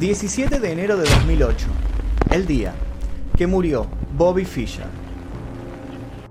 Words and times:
17 0.00 0.60
de 0.60 0.72
enero 0.72 0.96
de 0.96 1.02
2008, 1.02 1.66
el 2.30 2.46
día 2.46 2.72
que 3.36 3.46
murió 3.46 3.86
Bobby 4.16 4.46
Fischer. 4.46 4.86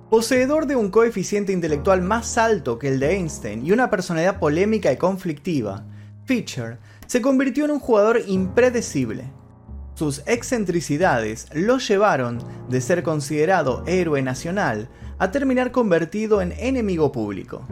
Poseedor 0.09 0.65
de 0.65 0.75
un 0.75 0.89
coeficiente 0.89 1.53
intelectual 1.53 2.01
más 2.01 2.39
alto 2.39 2.79
que 2.79 2.87
el 2.87 2.99
de 2.99 3.11
Einstein 3.11 3.63
y 3.63 3.71
una 3.71 3.91
personalidad 3.91 4.39
polémica 4.39 4.91
y 4.91 4.97
conflictiva, 4.97 5.83
Fischer 6.25 6.79
se 7.05 7.21
convirtió 7.21 7.65
en 7.65 7.69
un 7.69 7.79
jugador 7.79 8.23
impredecible. 8.25 9.25
Sus 9.93 10.23
excentricidades 10.25 11.45
lo 11.53 11.77
llevaron 11.77 12.39
de 12.69 12.81
ser 12.81 13.03
considerado 13.03 13.83
héroe 13.85 14.23
nacional 14.23 14.89
a 15.19 15.29
terminar 15.29 15.71
convertido 15.71 16.41
en 16.41 16.53
enemigo 16.53 17.11
público. 17.11 17.67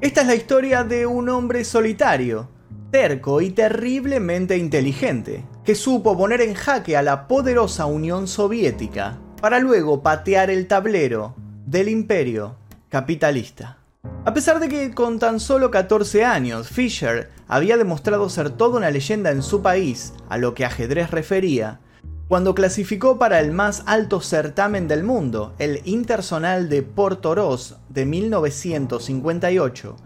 Esta 0.00 0.22
es 0.22 0.26
la 0.26 0.34
historia 0.34 0.82
de 0.82 1.06
un 1.06 1.28
hombre 1.28 1.64
solitario, 1.64 2.48
terco 2.90 3.40
y 3.40 3.50
terriblemente 3.50 4.56
inteligente, 4.56 5.44
que 5.64 5.74
supo 5.74 6.16
poner 6.16 6.40
en 6.40 6.54
jaque 6.54 6.96
a 6.96 7.02
la 7.02 7.28
poderosa 7.28 7.86
Unión 7.86 8.26
Soviética 8.26 9.18
para 9.40 9.58
luego 9.58 10.02
patear 10.02 10.50
el 10.50 10.66
tablero 10.66 11.34
del 11.66 11.88
imperio 11.88 12.56
capitalista. 12.88 13.78
A 14.24 14.32
pesar 14.32 14.58
de 14.60 14.68
que 14.68 14.94
con 14.94 15.18
tan 15.18 15.40
solo 15.40 15.70
14 15.70 16.24
años 16.24 16.68
Fischer 16.68 17.30
había 17.46 17.76
demostrado 17.76 18.28
ser 18.28 18.50
toda 18.50 18.78
una 18.78 18.90
leyenda 18.90 19.30
en 19.30 19.42
su 19.42 19.62
país 19.62 20.12
a 20.28 20.38
lo 20.38 20.54
que 20.54 20.64
ajedrez 20.64 21.10
refería, 21.10 21.80
cuando 22.28 22.54
clasificó 22.54 23.18
para 23.18 23.40
el 23.40 23.52
más 23.52 23.82
alto 23.86 24.20
certamen 24.20 24.86
del 24.86 25.02
mundo, 25.02 25.54
el 25.58 25.80
Intersonal 25.84 26.68
de 26.68 26.82
Portoros 26.82 27.76
de 27.88 28.04
1958, 28.04 29.96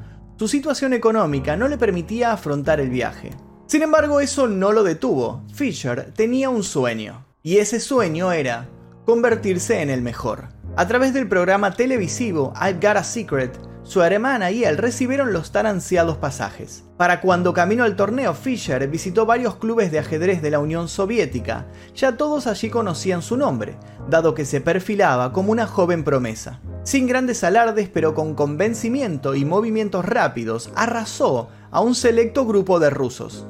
su 0.42 0.48
situación 0.48 0.92
económica 0.92 1.56
no 1.56 1.68
le 1.68 1.78
permitía 1.78 2.32
afrontar 2.32 2.80
el 2.80 2.90
viaje. 2.90 3.30
Sin 3.68 3.80
embargo, 3.82 4.18
eso 4.18 4.48
no 4.48 4.72
lo 4.72 4.82
detuvo. 4.82 5.44
Fisher 5.54 6.12
tenía 6.16 6.50
un 6.50 6.64
sueño, 6.64 7.24
y 7.44 7.58
ese 7.58 7.78
sueño 7.78 8.32
era 8.32 8.68
convertirse 9.06 9.82
en 9.82 9.88
el 9.88 10.02
mejor. 10.02 10.48
A 10.74 10.88
través 10.88 11.14
del 11.14 11.28
programa 11.28 11.74
televisivo 11.74 12.52
I've 12.60 12.80
Got 12.84 12.96
a 12.96 13.04
Secret, 13.04 13.56
su 13.84 14.02
hermana 14.02 14.50
y 14.50 14.64
él 14.64 14.78
recibieron 14.78 15.32
los 15.32 15.52
tan 15.52 15.66
ansiados 15.66 16.16
pasajes. 16.16 16.82
Para 16.96 17.20
cuando 17.20 17.54
caminó 17.54 17.84
al 17.84 17.94
torneo, 17.94 18.34
Fischer 18.34 18.88
visitó 18.88 19.26
varios 19.26 19.54
clubes 19.54 19.92
de 19.92 20.00
ajedrez 20.00 20.42
de 20.42 20.50
la 20.50 20.58
Unión 20.58 20.88
Soviética. 20.88 21.66
Ya 21.94 22.16
todos 22.16 22.48
allí 22.48 22.68
conocían 22.68 23.22
su 23.22 23.36
nombre, 23.36 23.76
dado 24.10 24.34
que 24.34 24.44
se 24.44 24.60
perfilaba 24.60 25.32
como 25.32 25.52
una 25.52 25.68
joven 25.68 26.02
promesa. 26.02 26.58
Sin 26.84 27.06
grandes 27.06 27.44
alardes, 27.44 27.88
pero 27.88 28.12
con 28.12 28.34
convencimiento 28.34 29.36
y 29.36 29.44
movimientos 29.44 30.04
rápidos, 30.04 30.70
arrasó 30.74 31.48
a 31.70 31.80
un 31.80 31.94
selecto 31.94 32.44
grupo 32.44 32.80
de 32.80 32.90
rusos. 32.90 33.46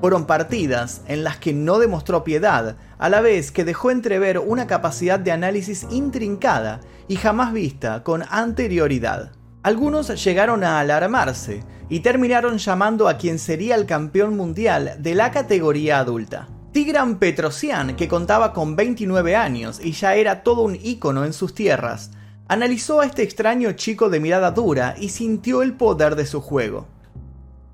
Fueron 0.00 0.26
partidas 0.26 1.02
en 1.06 1.22
las 1.22 1.38
que 1.38 1.52
no 1.52 1.78
demostró 1.78 2.24
piedad, 2.24 2.76
a 2.98 3.08
la 3.08 3.20
vez 3.20 3.52
que 3.52 3.64
dejó 3.64 3.92
entrever 3.92 4.40
una 4.40 4.66
capacidad 4.66 5.20
de 5.20 5.30
análisis 5.30 5.86
intrincada 5.90 6.80
y 7.06 7.16
jamás 7.16 7.52
vista 7.52 8.02
con 8.02 8.24
anterioridad. 8.28 9.30
Algunos 9.62 10.22
llegaron 10.24 10.64
a 10.64 10.80
alarmarse 10.80 11.62
y 11.88 12.00
terminaron 12.00 12.58
llamando 12.58 13.08
a 13.08 13.16
quien 13.16 13.38
sería 13.38 13.76
el 13.76 13.86
campeón 13.86 14.36
mundial 14.36 14.96
de 14.98 15.14
la 15.14 15.30
categoría 15.30 16.00
adulta. 16.00 16.48
Tigran 16.72 17.18
Petrosian, 17.18 17.96
que 17.96 18.08
contaba 18.08 18.52
con 18.52 18.76
29 18.76 19.34
años 19.36 19.80
y 19.82 19.92
ya 19.92 20.14
era 20.16 20.42
todo 20.42 20.62
un 20.62 20.76
ícono 20.76 21.24
en 21.24 21.32
sus 21.32 21.54
tierras, 21.54 22.10
analizó 22.48 23.00
a 23.00 23.06
este 23.06 23.22
extraño 23.22 23.72
chico 23.72 24.08
de 24.08 24.20
mirada 24.20 24.50
dura 24.50 24.94
y 24.98 25.08
sintió 25.08 25.62
el 25.62 25.74
poder 25.74 26.16
de 26.16 26.26
su 26.26 26.40
juego. 26.40 26.86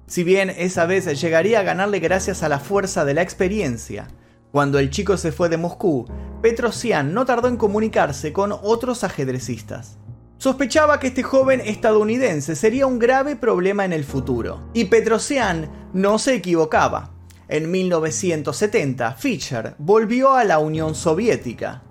Si 0.06 0.24
bien 0.24 0.50
esa 0.50 0.86
vez 0.86 1.20
llegaría 1.20 1.60
a 1.60 1.62
ganarle 1.62 1.98
gracias 1.98 2.42
a 2.42 2.48
la 2.48 2.58
fuerza 2.58 3.04
de 3.04 3.14
la 3.14 3.22
experiencia, 3.22 4.08
cuando 4.50 4.78
el 4.78 4.90
chico 4.90 5.16
se 5.16 5.32
fue 5.32 5.48
de 5.48 5.56
Moscú, 5.56 6.06
Petrosian 6.42 7.14
no 7.14 7.24
tardó 7.24 7.48
en 7.48 7.56
comunicarse 7.56 8.32
con 8.32 8.52
otros 8.52 9.04
ajedrecistas. 9.04 9.96
Sospechaba 10.36 10.98
que 10.98 11.06
este 11.06 11.22
joven 11.22 11.62
estadounidense 11.64 12.56
sería 12.56 12.86
un 12.86 12.98
grave 12.98 13.36
problema 13.36 13.84
en 13.84 13.92
el 13.92 14.04
futuro. 14.04 14.68
Y 14.74 14.86
Petrosian 14.86 15.70
no 15.94 16.18
se 16.18 16.34
equivocaba. 16.34 17.12
En 17.48 17.70
1970, 17.70 19.12
Fischer 19.14 19.74
volvió 19.78 20.34
a 20.34 20.44
la 20.44 20.58
Unión 20.58 20.94
Soviética. 20.94 21.82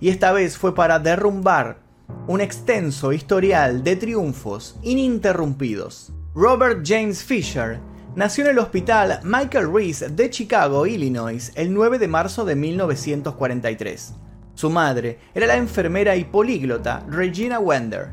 Y 0.00 0.08
esta 0.08 0.32
vez 0.32 0.56
fue 0.56 0.74
para 0.74 0.98
derrumbar 0.98 1.85
un 2.28 2.40
extenso 2.40 3.12
historial 3.12 3.84
de 3.84 3.94
triunfos 3.94 4.76
ininterrumpidos. 4.82 6.12
Robert 6.34 6.80
James 6.84 7.22
Fisher 7.22 7.78
nació 8.16 8.44
en 8.44 8.50
el 8.50 8.58
hospital 8.58 9.20
Michael 9.22 9.72
Reese 9.72 10.08
de 10.08 10.28
Chicago, 10.28 10.86
Illinois, 10.86 11.52
el 11.54 11.72
9 11.72 11.98
de 11.98 12.08
marzo 12.08 12.44
de 12.44 12.56
1943. 12.56 14.14
Su 14.54 14.70
madre 14.70 15.20
era 15.34 15.46
la 15.46 15.56
enfermera 15.56 16.16
y 16.16 16.24
políglota 16.24 17.04
Regina 17.08 17.60
Wender. 17.60 18.08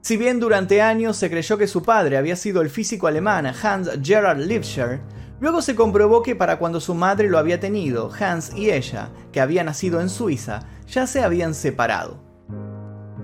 Si 0.00 0.16
bien 0.16 0.38
durante 0.38 0.80
años 0.80 1.16
se 1.16 1.28
creyó 1.28 1.58
que 1.58 1.66
su 1.66 1.82
padre 1.82 2.18
había 2.18 2.36
sido 2.36 2.62
el 2.62 2.70
físico 2.70 3.08
alemán 3.08 3.46
Hans 3.46 3.90
Gerhard 4.00 4.38
Lifscher, 4.38 5.00
luego 5.40 5.60
se 5.60 5.74
comprobó 5.74 6.22
que 6.22 6.36
para 6.36 6.58
cuando 6.58 6.80
su 6.80 6.94
madre 6.94 7.28
lo 7.28 7.38
había 7.38 7.58
tenido, 7.58 8.12
Hans 8.16 8.54
y 8.54 8.70
ella, 8.70 9.08
que 9.32 9.40
había 9.40 9.64
nacido 9.64 10.00
en 10.00 10.08
Suiza, 10.08 10.68
ya 10.86 11.08
se 11.08 11.24
habían 11.24 11.54
separado. 11.54 12.23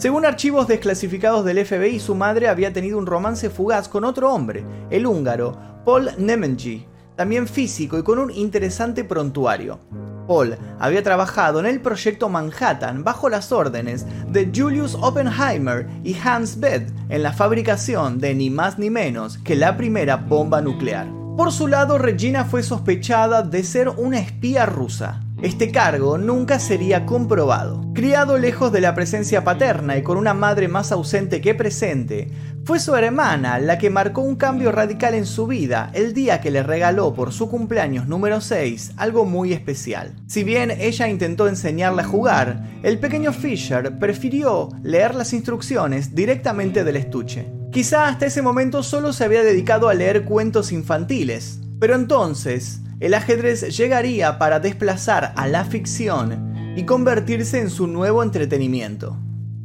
Según 0.01 0.25
archivos 0.25 0.67
desclasificados 0.67 1.45
del 1.45 1.63
FBI, 1.63 2.01
su 2.01 2.15
madre 2.15 2.49
había 2.49 2.73
tenido 2.73 2.97
un 2.97 3.05
romance 3.05 3.51
fugaz 3.51 3.87
con 3.87 4.05
otro 4.05 4.33
hombre, 4.33 4.65
el 4.89 5.05
húngaro 5.05 5.59
Paul 5.85 6.09
Nemenji, 6.17 6.87
también 7.17 7.47
físico 7.47 7.99
y 7.99 8.03
con 8.03 8.19
un 8.19 8.31
interesante 8.31 9.05
prontuario. 9.05 9.79
Paul 10.27 10.57
había 10.79 11.03
trabajado 11.03 11.61
en 11.61 11.67
el 11.67 11.83
proyecto 11.83 12.31
Manhattan 12.31 13.05
bajo 13.05 13.29
las 13.29 13.53
órdenes 13.53 14.07
de 14.27 14.51
Julius 14.57 14.95
Oppenheimer 14.99 15.87
y 16.03 16.17
Hans 16.19 16.59
Bethe 16.59 16.91
en 17.11 17.23
la 17.23 17.35
fabricación 17.35 18.21
de 18.21 18.35
ni 18.35 18.49
más 18.49 18.79
ni 18.79 18.89
menos 18.89 19.37
que 19.37 19.55
la 19.55 19.77
primera 19.77 20.17
bomba 20.17 20.63
nuclear. 20.63 21.09
Por 21.37 21.53
su 21.53 21.69
lado, 21.69 21.99
Regina 21.99 22.47
fue 22.47 22.63
sospechada 22.63 23.43
de 23.43 23.63
ser 23.65 23.91
una 23.91 24.19
espía 24.19 24.65
rusa. 24.65 25.21
Este 25.43 25.73
cargo 25.73 26.19
nunca 26.19 26.59
sería 26.59 27.07
comprobado. 27.07 27.83
Criado 27.95 28.37
lejos 28.37 28.73
de 28.73 28.83
la 28.83 28.95
presencia 28.95 29.43
paterna 29.43 29.97
y 29.97 30.03
con 30.03 30.19
una 30.19 30.35
madre 30.35 30.69
más 30.69 30.93
ausente 30.93 31.41
que 31.41 31.55
presente, 31.55 32.31
fue 32.67 32.79
su 32.79 32.95
hermana 32.95 33.59
la 33.59 33.79
que 33.79 33.89
marcó 33.89 34.21
un 34.21 34.37
cambio 34.37 34.71
radical 34.71 35.15
en 35.15 35.25
su 35.25 35.47
vida 35.47 35.91
el 35.95 36.13
día 36.13 36.43
que 36.43 36.51
le 36.51 36.63
regaló 36.63 37.15
por 37.15 37.33
su 37.33 37.49
cumpleaños 37.49 38.07
número 38.07 38.43
6 38.43 38.93
algo 38.99 39.25
muy 39.25 39.55
especial. 39.55 40.15
Si 40.27 40.45
bien 40.45 40.71
ella 40.71 41.09
intentó 41.09 41.49
enseñarle 41.49 42.03
a 42.03 42.07
jugar, 42.07 42.63
el 42.83 42.99
pequeño 42.99 43.33
Fisher 43.33 43.99
prefirió 43.99 44.69
leer 44.83 45.15
las 45.15 45.33
instrucciones 45.33 46.15
directamente 46.15 46.85
del 46.85 46.97
estuche. 46.97 47.51
Quizá 47.73 48.09
hasta 48.09 48.27
ese 48.27 48.43
momento 48.43 48.83
solo 48.83 49.15
se 49.15 49.25
había 49.25 49.43
dedicado 49.43 49.89
a 49.89 49.95
leer 49.95 50.27
cuentos 50.27 50.71
infantiles, 50.71 51.61
pero 51.79 51.95
entonces 51.95 52.83
el 53.01 53.15
ajedrez 53.15 53.77
llegaría 53.77 54.39
para 54.39 54.61
desplazar 54.61 55.33
a 55.35 55.49
la 55.49 55.65
ficción 55.65 56.75
y 56.77 56.85
convertirse 56.85 57.59
en 57.61 57.71
su 57.71 57.87
nuevo 57.87 58.23
entretenimiento. 58.23 59.17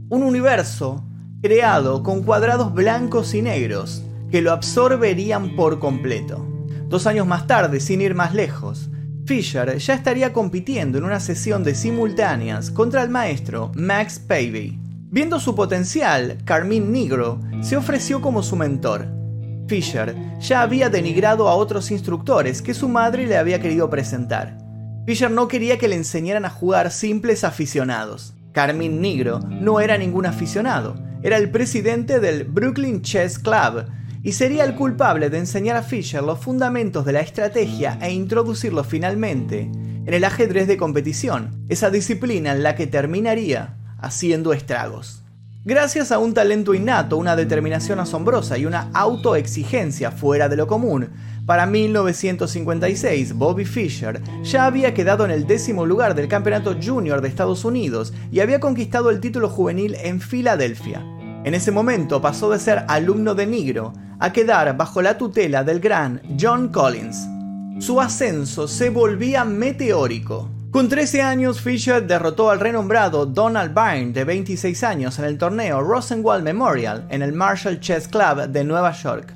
Un 0.09 0.23
universo 0.23 1.03
creado 1.41 2.01
con 2.01 2.23
cuadrados 2.23 2.73
blancos 2.73 3.33
y 3.35 3.41
negros 3.41 4.03
que 4.31 4.41
lo 4.41 4.51
absorberían 4.51 5.55
por 5.55 5.79
completo. 5.79 6.45
Dos 6.87 7.07
años 7.07 7.27
más 7.27 7.45
tarde, 7.45 7.79
sin 7.79 8.01
ir 8.01 8.15
más 8.15 8.33
lejos, 8.33 8.89
Fisher 9.25 9.77
ya 9.77 9.95
estaría 9.95 10.33
compitiendo 10.33 10.97
en 10.97 11.03
una 11.03 11.19
sesión 11.19 11.63
de 11.63 11.75
simultáneas 11.75 12.71
contra 12.71 13.03
el 13.03 13.09
maestro 13.09 13.71
Max 13.75 14.19
Pavey. 14.19 14.79
Viendo 15.09 15.39
su 15.39 15.55
potencial, 15.55 16.37
Carmine 16.45 16.85
Negro 16.85 17.39
se 17.61 17.75
ofreció 17.75 18.21
como 18.21 18.43
su 18.43 18.55
mentor. 18.55 19.14
Fisher 19.67 20.15
ya 20.39 20.61
había 20.61 20.89
denigrado 20.89 21.49
a 21.49 21.55
otros 21.55 21.91
instructores 21.91 22.61
que 22.61 22.73
su 22.73 22.87
madre 22.87 23.25
le 23.25 23.37
había 23.37 23.59
querido 23.59 23.89
presentar. 23.89 24.57
Fisher 25.05 25.31
no 25.31 25.47
quería 25.47 25.77
que 25.77 25.87
le 25.87 25.95
enseñaran 25.95 26.45
a 26.45 26.49
jugar 26.49 26.91
simples 26.91 27.43
aficionados. 27.43 28.33
Carmine 28.51 28.99
Negro 28.99 29.39
no 29.39 29.79
era 29.79 29.97
ningún 29.97 30.25
aficionado, 30.25 30.95
era 31.23 31.37
el 31.37 31.49
presidente 31.49 32.19
del 32.19 32.43
Brooklyn 32.43 33.01
Chess 33.01 33.39
Club 33.39 33.85
y 34.23 34.31
sería 34.31 34.63
el 34.63 34.75
culpable 34.75 35.29
de 35.29 35.39
enseñar 35.39 35.75
a 35.75 35.83
Fisher 35.83 36.23
los 36.23 36.39
fundamentos 36.39 37.05
de 37.05 37.13
la 37.13 37.19
estrategia 37.19 37.97
e 38.01 38.11
introducirlo 38.11 38.83
finalmente 38.83 39.61
en 39.61 40.13
el 40.13 40.23
ajedrez 40.23 40.67
de 40.67 40.77
competición, 40.77 41.65
esa 41.67 41.89
disciplina 41.89 42.51
en 42.51 42.63
la 42.63 42.75
que 42.75 42.87
terminaría 42.87 43.75
haciendo 43.99 44.53
estragos. 44.53 45.24
Gracias 45.67 46.11
a 46.11 46.19
un 46.19 46.35
talento 46.35 46.75
innato, 46.75 47.17
una 47.17 47.35
determinación 47.35 47.99
asombrosa 47.99 48.55
y 48.55 48.67
una 48.67 48.91
autoexigencia 48.93 50.11
fuera 50.11 50.47
de 50.47 50.57
lo 50.57 50.67
común, 50.67 51.09
para 51.47 51.65
1956 51.65 53.33
Bobby 53.33 53.65
Fischer 53.65 54.21
ya 54.43 54.67
había 54.67 54.93
quedado 54.93 55.25
en 55.25 55.31
el 55.31 55.47
décimo 55.47 55.87
lugar 55.87 56.13
del 56.13 56.27
Campeonato 56.27 56.75
Junior 56.79 57.19
de 57.19 57.29
Estados 57.29 57.65
Unidos 57.65 58.13
y 58.31 58.41
había 58.41 58.59
conquistado 58.59 59.09
el 59.09 59.19
título 59.19 59.49
juvenil 59.49 59.95
en 60.03 60.21
Filadelfia. 60.21 61.03
En 61.43 61.55
ese 61.55 61.71
momento 61.71 62.21
pasó 62.21 62.51
de 62.51 62.59
ser 62.59 62.85
alumno 62.87 63.33
de 63.33 63.47
Nigro 63.47 63.91
a 64.19 64.31
quedar 64.31 64.77
bajo 64.77 65.01
la 65.01 65.17
tutela 65.17 65.63
del 65.63 65.79
gran 65.79 66.21
John 66.39 66.67
Collins. 66.67 67.27
su 67.79 67.99
ascenso 67.99 68.67
se 68.67 68.91
volvía 68.91 69.43
meteórico. 69.45 70.54
Con 70.75 70.89
13 70.89 71.21
años, 71.21 71.61
Fisher 71.61 72.05
derrotó 72.05 72.49
al 72.49 72.59
renombrado 72.59 73.25
Donald 73.25 73.73
Byrne, 73.73 74.11
de 74.11 74.25
26 74.25 74.83
años, 74.83 75.17
en 75.19 75.23
el 75.23 75.37
torneo 75.37 75.79
Rosenwald 75.79 76.43
Memorial 76.43 77.07
en 77.09 77.21
el 77.21 77.31
Marshall 77.31 77.79
Chess 77.79 78.09
Club 78.09 78.49
de 78.49 78.65
Nueva 78.65 78.91
York. 78.91 79.33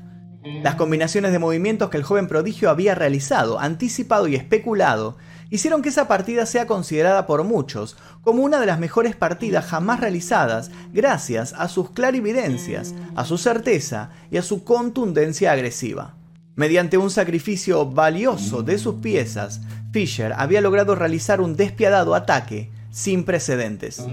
Las 0.61 0.75
combinaciones 0.75 1.31
de 1.31 1.39
movimientos 1.39 1.89
que 1.89 1.95
el 1.95 2.03
joven 2.03 2.27
prodigio 2.27 2.69
había 2.69 2.93
realizado, 2.93 3.57
anticipado 3.57 4.27
y 4.27 4.35
especulado 4.35 5.15
hicieron 5.49 5.81
que 5.81 5.87
esa 5.87 6.09
partida 6.09 6.45
sea 6.45 6.67
considerada 6.67 7.25
por 7.25 7.45
muchos 7.45 7.95
como 8.21 8.43
una 8.43 8.59
de 8.59 8.65
las 8.65 8.79
mejores 8.79 9.15
partidas 9.15 9.65
jamás 9.65 10.01
realizadas 10.01 10.71
gracias 10.91 11.53
a 11.53 11.69
sus 11.69 11.91
clarividencias, 11.91 12.93
a 13.15 13.23
su 13.23 13.37
certeza 13.37 14.09
y 14.29 14.35
a 14.35 14.41
su 14.41 14.65
contundencia 14.65 15.53
agresiva. 15.53 16.18
Mediante 16.59 16.97
un 16.97 17.09
sacrificio 17.09 17.85
valioso 17.85 18.63
de 18.63 18.77
sus 18.77 18.95
piezas, 18.95 19.61
Fisher 19.93 20.33
había 20.35 20.59
logrado 20.59 20.93
realizar 20.93 21.39
un 21.39 21.55
despiadado 21.55 22.15
ataque 22.15 22.69
sin 22.91 23.23
precedentes. 23.23 24.05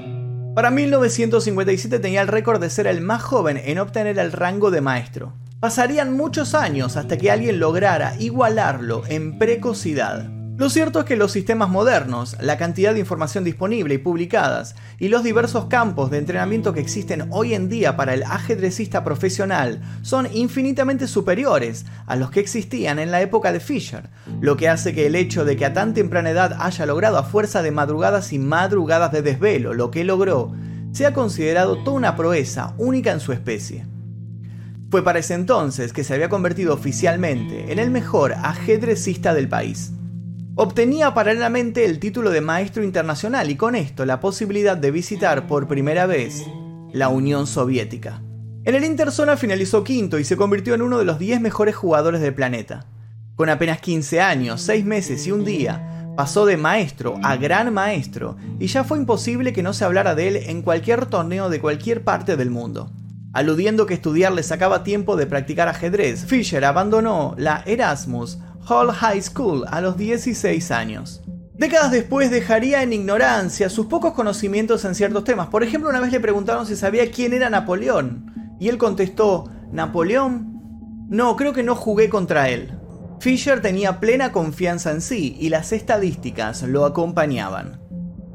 Para 0.54 0.70
1957 0.70 1.98
tenía 1.98 2.22
el 2.22 2.28
récord 2.28 2.60
de 2.60 2.70
ser 2.70 2.86
el 2.86 3.00
más 3.00 3.20
joven 3.20 3.60
en 3.64 3.80
obtener 3.80 4.20
el 4.20 4.30
rango 4.30 4.70
de 4.70 4.80
maestro. 4.80 5.32
Pasarían 5.58 6.16
muchos 6.16 6.54
años 6.54 6.96
hasta 6.96 7.18
que 7.18 7.32
alguien 7.32 7.58
lograra 7.58 8.14
igualarlo 8.20 9.02
en 9.08 9.40
precocidad. 9.40 10.35
Lo 10.58 10.70
cierto 10.70 11.00
es 11.00 11.04
que 11.04 11.16
los 11.16 11.32
sistemas 11.32 11.68
modernos, 11.68 12.34
la 12.40 12.56
cantidad 12.56 12.94
de 12.94 13.00
información 13.00 13.44
disponible 13.44 13.92
y 13.92 13.98
publicadas 13.98 14.74
y 14.98 15.08
los 15.08 15.22
diversos 15.22 15.66
campos 15.66 16.10
de 16.10 16.16
entrenamiento 16.16 16.72
que 16.72 16.80
existen 16.80 17.28
hoy 17.30 17.52
en 17.52 17.68
día 17.68 17.94
para 17.94 18.14
el 18.14 18.22
ajedrecista 18.22 19.04
profesional 19.04 19.82
son 20.00 20.26
infinitamente 20.32 21.08
superiores 21.08 21.84
a 22.06 22.16
los 22.16 22.30
que 22.30 22.40
existían 22.40 22.98
en 22.98 23.10
la 23.10 23.20
época 23.20 23.52
de 23.52 23.60
Fisher, 23.60 24.08
lo 24.40 24.56
que 24.56 24.70
hace 24.70 24.94
que 24.94 25.06
el 25.06 25.14
hecho 25.14 25.44
de 25.44 25.56
que 25.56 25.66
a 25.66 25.74
tan 25.74 25.92
temprana 25.92 26.30
edad 26.30 26.56
haya 26.58 26.86
logrado 26.86 27.18
a 27.18 27.24
fuerza 27.24 27.60
de 27.60 27.70
madrugadas 27.70 28.32
y 28.32 28.38
madrugadas 28.38 29.12
de 29.12 29.20
desvelo 29.20 29.74
lo 29.74 29.90
que 29.90 30.04
logró, 30.04 30.54
sea 30.90 31.12
considerado 31.12 31.84
toda 31.84 31.98
una 31.98 32.16
proeza 32.16 32.72
única 32.78 33.12
en 33.12 33.20
su 33.20 33.32
especie. 33.32 33.84
Fue 34.90 35.04
para 35.04 35.18
ese 35.18 35.34
entonces 35.34 35.92
que 35.92 36.02
se 36.02 36.14
había 36.14 36.30
convertido 36.30 36.72
oficialmente 36.72 37.70
en 37.70 37.78
el 37.78 37.90
mejor 37.90 38.32
ajedrecista 38.32 39.34
del 39.34 39.50
país. 39.50 39.92
Obtenía 40.58 41.12
paralelamente 41.12 41.84
el 41.84 41.98
título 41.98 42.30
de 42.30 42.40
maestro 42.40 42.82
internacional 42.82 43.50
y 43.50 43.56
con 43.56 43.74
esto 43.74 44.06
la 44.06 44.20
posibilidad 44.20 44.74
de 44.74 44.90
visitar 44.90 45.46
por 45.46 45.68
primera 45.68 46.06
vez 46.06 46.46
la 46.94 47.10
Unión 47.10 47.46
Soviética. 47.46 48.22
En 48.64 48.74
el 48.74 48.82
Interzona 48.84 49.36
finalizó 49.36 49.84
quinto 49.84 50.18
y 50.18 50.24
se 50.24 50.38
convirtió 50.38 50.72
en 50.72 50.80
uno 50.80 50.98
de 50.98 51.04
los 51.04 51.18
10 51.18 51.42
mejores 51.42 51.76
jugadores 51.76 52.22
del 52.22 52.32
planeta. 52.32 52.86
Con 53.34 53.50
apenas 53.50 53.82
15 53.82 54.22
años, 54.22 54.62
6 54.62 54.86
meses 54.86 55.26
y 55.26 55.30
un 55.30 55.44
día, 55.44 56.14
pasó 56.16 56.46
de 56.46 56.56
maestro 56.56 57.16
a 57.22 57.36
gran 57.36 57.74
maestro 57.74 58.38
y 58.58 58.68
ya 58.68 58.82
fue 58.82 58.96
imposible 58.96 59.52
que 59.52 59.62
no 59.62 59.74
se 59.74 59.84
hablara 59.84 60.14
de 60.14 60.28
él 60.28 60.36
en 60.36 60.62
cualquier 60.62 61.04
torneo 61.04 61.50
de 61.50 61.60
cualquier 61.60 62.02
parte 62.02 62.38
del 62.38 62.50
mundo. 62.50 62.90
Aludiendo 63.34 63.84
que 63.84 63.92
estudiar 63.92 64.32
le 64.32 64.42
sacaba 64.42 64.84
tiempo 64.84 65.16
de 65.16 65.26
practicar 65.26 65.68
ajedrez, 65.68 66.24
Fischer 66.24 66.64
abandonó 66.64 67.34
la 67.36 67.62
Erasmus 67.66 68.38
Hall 68.68 68.90
High 68.90 69.22
School 69.22 69.64
a 69.70 69.80
los 69.80 69.96
16 69.96 70.70
años. 70.72 71.22
Décadas 71.54 71.92
después 71.92 72.30
dejaría 72.30 72.82
en 72.82 72.92
ignorancia 72.92 73.70
sus 73.70 73.86
pocos 73.86 74.12
conocimientos 74.12 74.84
en 74.84 74.94
ciertos 74.94 75.24
temas. 75.24 75.46
Por 75.48 75.62
ejemplo, 75.62 75.88
una 75.88 76.00
vez 76.00 76.10
le 76.10 76.20
preguntaron 76.20 76.66
si 76.66 76.74
sabía 76.74 77.10
quién 77.10 77.32
era 77.32 77.48
Napoleón. 77.48 78.56
Y 78.58 78.68
él 78.68 78.76
contestó, 78.76 79.48
¿Napoleón? 79.70 81.06
No, 81.08 81.36
creo 81.36 81.52
que 81.52 81.62
no 81.62 81.76
jugué 81.76 82.08
contra 82.08 82.48
él. 82.48 82.76
Fisher 83.20 83.62
tenía 83.62 84.00
plena 84.00 84.32
confianza 84.32 84.90
en 84.90 85.00
sí 85.00 85.36
y 85.38 85.48
las 85.48 85.72
estadísticas 85.72 86.62
lo 86.62 86.84
acompañaban. 86.84 87.80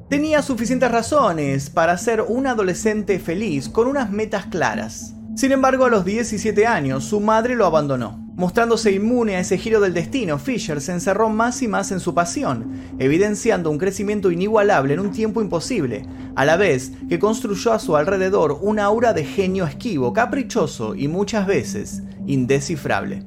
Tenía 0.10 0.42
suficientes 0.42 0.92
razones 0.92 1.69
para 1.69 1.98
ser 1.98 2.22
un 2.22 2.48
adolescente 2.48 3.19
feliz 3.19 3.69
con 3.69 3.88
unas 3.88 4.12
metas 4.12 4.45
claras. 4.45 5.13
Sin 5.36 5.51
embargo, 5.51 5.86
a 5.86 5.89
los 5.89 6.06
17 6.06 6.66
años, 6.66 7.04
su 7.04 7.19
madre 7.19 7.56
lo 7.56 7.66
abandonó. 7.66 8.20
Mostrándose 8.36 8.92
inmune 8.92 9.36
a 9.36 9.39
ese 9.42 9.57
giro 9.57 9.81
del 9.81 9.94
destino, 9.94 10.39
Fisher 10.39 10.80
se 10.80 10.94
encerró 10.94 11.30
más 11.30 11.62
y 11.62 11.68
más 11.68 11.92
en 11.92 12.00
su 12.00 12.13
pasión, 12.13 12.72
evidenciando 12.98 13.69
un 13.69 13.78
crecimiento 13.78 14.31
inigualable 14.31 14.94
en 14.94 15.01
un 15.01 15.12
tiempo 15.12 15.42
imposible, 15.42 16.06
a 16.36 16.45
la 16.45 16.56
vez 16.56 16.94
que 17.10 17.19
construyó 17.19 17.74
a 17.74 17.80
su 17.80 17.98
alrededor 17.98 18.57
una 18.62 18.86
aura 18.86 19.13
de 19.13 19.25
genio 19.25 19.66
esquivo, 19.66 20.13
caprichoso 20.13 20.95
y 20.95 21.07
muchas 21.07 21.45
veces 21.45 22.04
indescifrable. 22.25 23.25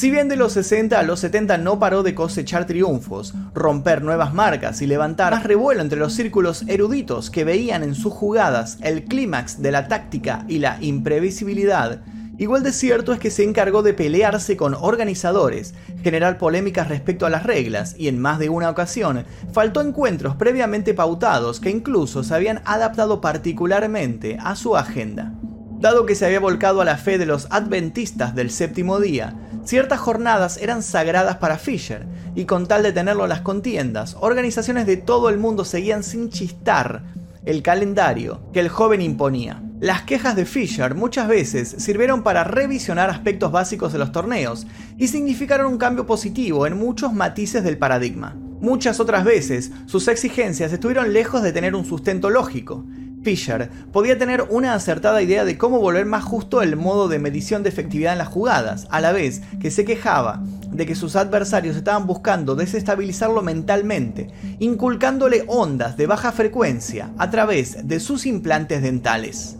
Si 0.00 0.10
bien 0.10 0.30
de 0.30 0.36
los 0.36 0.54
60 0.54 0.98
a 0.98 1.02
los 1.02 1.20
70 1.20 1.58
no 1.58 1.78
paró 1.78 2.02
de 2.02 2.14
cosechar 2.14 2.66
triunfos, 2.66 3.34
romper 3.52 4.00
nuevas 4.00 4.32
marcas 4.32 4.80
y 4.80 4.86
levantar 4.86 5.32
más 5.32 5.44
revuelo 5.44 5.82
entre 5.82 5.98
los 5.98 6.14
círculos 6.14 6.64
eruditos 6.68 7.28
que 7.28 7.44
veían 7.44 7.82
en 7.82 7.94
sus 7.94 8.14
jugadas 8.14 8.78
el 8.80 9.04
clímax 9.04 9.60
de 9.60 9.72
la 9.72 9.88
táctica 9.88 10.46
y 10.48 10.58
la 10.58 10.78
imprevisibilidad, 10.80 12.00
Igual 12.40 12.62
de 12.62 12.72
cierto 12.72 13.12
es 13.12 13.18
que 13.18 13.30
se 13.30 13.44
encargó 13.44 13.82
de 13.82 13.92
pelearse 13.92 14.56
con 14.56 14.72
organizadores, 14.72 15.74
generar 16.02 16.38
polémicas 16.38 16.88
respecto 16.88 17.26
a 17.26 17.30
las 17.30 17.42
reglas 17.42 17.94
y 17.98 18.08
en 18.08 18.18
más 18.18 18.38
de 18.38 18.48
una 18.48 18.70
ocasión 18.70 19.26
faltó 19.52 19.82
encuentros 19.82 20.36
previamente 20.36 20.94
pautados 20.94 21.60
que 21.60 21.68
incluso 21.68 22.24
se 22.24 22.34
habían 22.34 22.62
adaptado 22.64 23.20
particularmente 23.20 24.38
a 24.40 24.56
su 24.56 24.74
agenda. 24.74 25.34
Dado 25.80 26.06
que 26.06 26.14
se 26.14 26.24
había 26.24 26.40
volcado 26.40 26.80
a 26.80 26.86
la 26.86 26.96
fe 26.96 27.18
de 27.18 27.26
los 27.26 27.46
adventistas 27.50 28.34
del 28.34 28.50
séptimo 28.50 29.00
día, 29.00 29.34
ciertas 29.66 30.00
jornadas 30.00 30.56
eran 30.56 30.82
sagradas 30.82 31.36
para 31.36 31.58
Fisher, 31.58 32.06
y 32.34 32.46
con 32.46 32.66
tal 32.66 32.82
de 32.82 32.92
tenerlo 32.92 33.24
a 33.24 33.28
las 33.28 33.42
contiendas, 33.42 34.16
organizaciones 34.18 34.86
de 34.86 34.96
todo 34.96 35.28
el 35.28 35.36
mundo 35.36 35.66
seguían 35.66 36.02
sin 36.02 36.30
chistar 36.30 37.02
el 37.44 37.62
calendario 37.62 38.40
que 38.54 38.60
el 38.60 38.70
joven 38.70 39.02
imponía. 39.02 39.62
Las 39.80 40.02
quejas 40.02 40.36
de 40.36 40.44
Fisher 40.44 40.94
muchas 40.94 41.26
veces 41.26 41.74
sirvieron 41.78 42.22
para 42.22 42.44
revisionar 42.44 43.08
aspectos 43.08 43.50
básicos 43.50 43.94
de 43.94 43.98
los 43.98 44.12
torneos 44.12 44.66
y 44.98 45.08
significaron 45.08 45.72
un 45.72 45.78
cambio 45.78 46.04
positivo 46.04 46.66
en 46.66 46.76
muchos 46.76 47.14
matices 47.14 47.64
del 47.64 47.78
paradigma. 47.78 48.36
Muchas 48.60 49.00
otras 49.00 49.24
veces, 49.24 49.72
sus 49.86 50.06
exigencias 50.08 50.70
estuvieron 50.70 51.14
lejos 51.14 51.42
de 51.42 51.52
tener 51.54 51.74
un 51.74 51.86
sustento 51.86 52.28
lógico. 52.28 52.84
Fisher 53.22 53.70
podía 53.90 54.18
tener 54.18 54.44
una 54.50 54.74
acertada 54.74 55.22
idea 55.22 55.46
de 55.46 55.56
cómo 55.56 55.78
volver 55.78 56.04
más 56.04 56.24
justo 56.24 56.60
el 56.60 56.76
modo 56.76 57.08
de 57.08 57.18
medición 57.18 57.62
de 57.62 57.70
efectividad 57.70 58.12
en 58.12 58.18
las 58.18 58.28
jugadas, 58.28 58.86
a 58.90 59.00
la 59.00 59.12
vez 59.12 59.40
que 59.62 59.70
se 59.70 59.86
quejaba 59.86 60.42
de 60.70 60.84
que 60.84 60.94
sus 60.94 61.16
adversarios 61.16 61.76
estaban 61.76 62.06
buscando 62.06 62.54
desestabilizarlo 62.54 63.40
mentalmente, 63.40 64.28
inculcándole 64.58 65.44
ondas 65.46 65.96
de 65.96 66.06
baja 66.06 66.32
frecuencia 66.32 67.12
a 67.16 67.30
través 67.30 67.88
de 67.88 67.98
sus 67.98 68.26
implantes 68.26 68.82
dentales. 68.82 69.56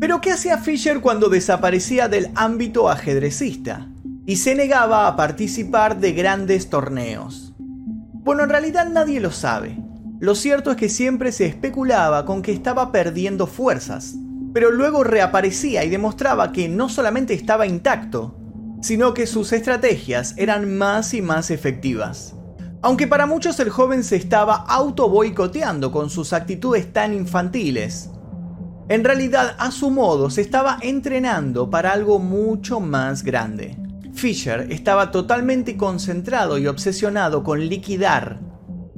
Pero 0.00 0.22
¿qué 0.22 0.32
hacía 0.32 0.56
Fisher 0.56 1.00
cuando 1.02 1.28
desaparecía 1.28 2.08
del 2.08 2.30
ámbito 2.34 2.88
ajedrecista 2.88 3.86
y 4.24 4.36
se 4.36 4.54
negaba 4.54 5.06
a 5.06 5.14
participar 5.14 6.00
de 6.00 6.12
grandes 6.12 6.70
torneos? 6.70 7.52
Bueno, 7.58 8.42
en 8.42 8.48
realidad 8.48 8.88
nadie 8.88 9.20
lo 9.20 9.30
sabe. 9.30 9.76
Lo 10.18 10.34
cierto 10.34 10.70
es 10.70 10.78
que 10.78 10.88
siempre 10.88 11.32
se 11.32 11.44
especulaba 11.44 12.24
con 12.24 12.40
que 12.40 12.52
estaba 12.52 12.92
perdiendo 12.92 13.46
fuerzas, 13.46 14.14
pero 14.54 14.70
luego 14.70 15.04
reaparecía 15.04 15.84
y 15.84 15.90
demostraba 15.90 16.50
que 16.50 16.70
no 16.70 16.88
solamente 16.88 17.34
estaba 17.34 17.66
intacto, 17.66 18.34
sino 18.80 19.12
que 19.12 19.26
sus 19.26 19.52
estrategias 19.52 20.32
eran 20.38 20.78
más 20.78 21.12
y 21.12 21.20
más 21.20 21.50
efectivas. 21.50 22.34
Aunque 22.80 23.06
para 23.06 23.26
muchos 23.26 23.60
el 23.60 23.68
joven 23.68 24.02
se 24.02 24.16
estaba 24.16 24.64
auto 24.66 25.10
boicoteando 25.10 25.92
con 25.92 26.08
sus 26.08 26.32
actitudes 26.32 26.90
tan 26.90 27.12
infantiles, 27.12 28.08
en 28.90 29.04
realidad, 29.04 29.54
a 29.60 29.70
su 29.70 29.88
modo, 29.88 30.30
se 30.30 30.40
estaba 30.40 30.76
entrenando 30.82 31.70
para 31.70 31.92
algo 31.92 32.18
mucho 32.18 32.80
más 32.80 33.22
grande. 33.22 33.76
Fisher 34.12 34.66
estaba 34.72 35.12
totalmente 35.12 35.76
concentrado 35.76 36.58
y 36.58 36.66
obsesionado 36.66 37.44
con 37.44 37.68
liquidar 37.68 38.40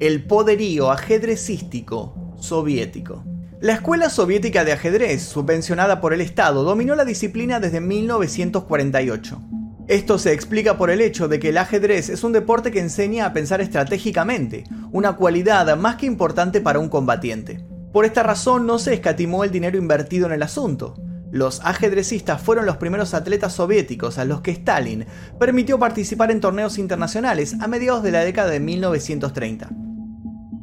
el 0.01 0.25
poderío 0.25 0.91
ajedrecístico 0.91 2.35
soviético. 2.41 3.23
La 3.61 3.75
Escuela 3.75 4.09
Soviética 4.09 4.65
de 4.65 4.73
Ajedrez, 4.73 5.25
subvencionada 5.25 6.01
por 6.01 6.15
el 6.15 6.23
Estado, 6.23 6.65
dominó 6.65 6.95
la 6.95 7.05
disciplina 7.05 7.61
desde 7.61 7.83
1948. 7.83 9.43
Esto 9.89 10.19
se 10.19 10.33
explica 10.33 10.79
por 10.79 10.89
el 10.89 11.03
hecho 11.03 11.29
de 11.29 11.39
que 11.39 11.51
el 11.51 11.59
ajedrez 11.59 12.09
es 12.09 12.25
un 12.25 12.33
deporte 12.33 12.71
que 12.71 12.81
enseña 12.81 13.27
a 13.27 13.35
pensar 13.35 13.61
estratégicamente, 13.61 14.65
una 14.91 15.17
cualidad 15.17 15.77
más 15.77 15.97
que 15.97 16.07
importante 16.07 16.63
para 16.63 16.79
un 16.79 16.89
combatiente. 16.89 17.72
Por 17.93 18.05
esta 18.05 18.23
razón 18.23 18.67
no 18.67 18.79
se 18.79 18.95
escatimó 18.95 19.45
el 19.45 19.51
dinero 19.51 19.79
invertido 19.79 20.27
en 20.27 20.33
el 20.33 20.43
asunto. 20.43 20.95
Los 21.31 21.61
ajedrecistas 21.65 22.43
fueron 22.43 22.67
los 22.67 22.77
primeros 22.77 23.15
atletas 23.15 23.55
soviéticos 23.55 24.19
a 24.19 24.25
los 24.25 24.41
que 24.41 24.51
Stalin 24.51 25.07
permitió 25.39 25.79
participar 25.79 26.31
en 26.31 26.41
torneos 26.41 26.79
internacionales 26.79 27.57
a 27.61 27.69
mediados 27.69 28.03
de 28.03 28.13
la 28.13 28.25
década 28.25 28.51
de 28.51 28.61
1930. 28.61 29.71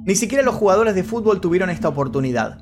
Ni 0.06 0.16
siquiera 0.16 0.44
los 0.44 0.56
jugadores 0.56 0.96
de 0.96 1.04
fútbol 1.04 1.42
tuvieron 1.42 1.70
esta 1.70 1.90
oportunidad. 1.90 2.60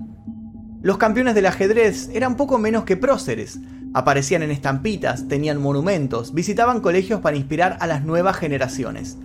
Los 0.82 0.98
campeones 0.98 1.36
del 1.36 1.46
ajedrez 1.46 2.10
eran 2.14 2.38
poco 2.38 2.58
menos 2.58 2.84
que 2.84 2.98
próceres, 2.98 3.60
Aparecían 3.94 4.44
en 4.44 4.52
estampitas, 4.52 5.28
tenían 5.28 5.62
monumentos, 5.62 6.34
visitaban 6.34 6.82
colegios 6.82 7.22
para 7.22 7.38
inspirar 7.38 7.78
a 7.80 7.88
las 7.88 8.04
nuevas 8.04 8.38
generaciones. 8.38 9.18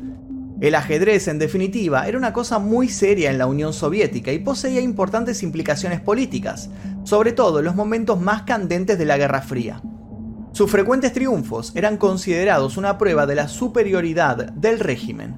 El 0.62 0.76
ajedrez, 0.76 1.26
en 1.26 1.40
definitiva, 1.40 2.06
era 2.06 2.16
una 2.16 2.32
cosa 2.32 2.60
muy 2.60 2.88
seria 2.88 3.32
en 3.32 3.38
la 3.38 3.48
Unión 3.48 3.72
Soviética 3.72 4.30
y 4.30 4.38
poseía 4.38 4.80
importantes 4.80 5.42
implicaciones 5.42 6.00
políticas, 6.00 6.70
sobre 7.02 7.32
todo 7.32 7.58
en 7.58 7.64
los 7.64 7.74
momentos 7.74 8.20
más 8.20 8.42
candentes 8.42 8.96
de 8.96 9.04
la 9.04 9.18
Guerra 9.18 9.42
Fría. 9.42 9.82
Sus 10.52 10.70
frecuentes 10.70 11.12
triunfos 11.12 11.72
eran 11.74 11.96
considerados 11.96 12.76
una 12.76 12.96
prueba 12.96 13.26
de 13.26 13.34
la 13.34 13.48
superioridad 13.48 14.52
del 14.52 14.78
régimen. 14.78 15.36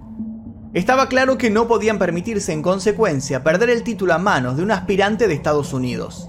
Estaba 0.75 1.09
claro 1.09 1.39
que 1.39 1.49
no 1.49 1.69
podían 1.69 1.99
permitirse 1.99 2.53
en 2.53 2.61
consecuencia 2.61 3.43
perder 3.43 3.71
el 3.71 3.83
título 3.83 4.13
a 4.13 4.19
manos 4.19 4.59
de 4.59 4.63
un 4.63 4.73
aspirante 4.73 5.27
de 5.27 5.33
Estados 5.33 5.73
Unidos 5.73 6.29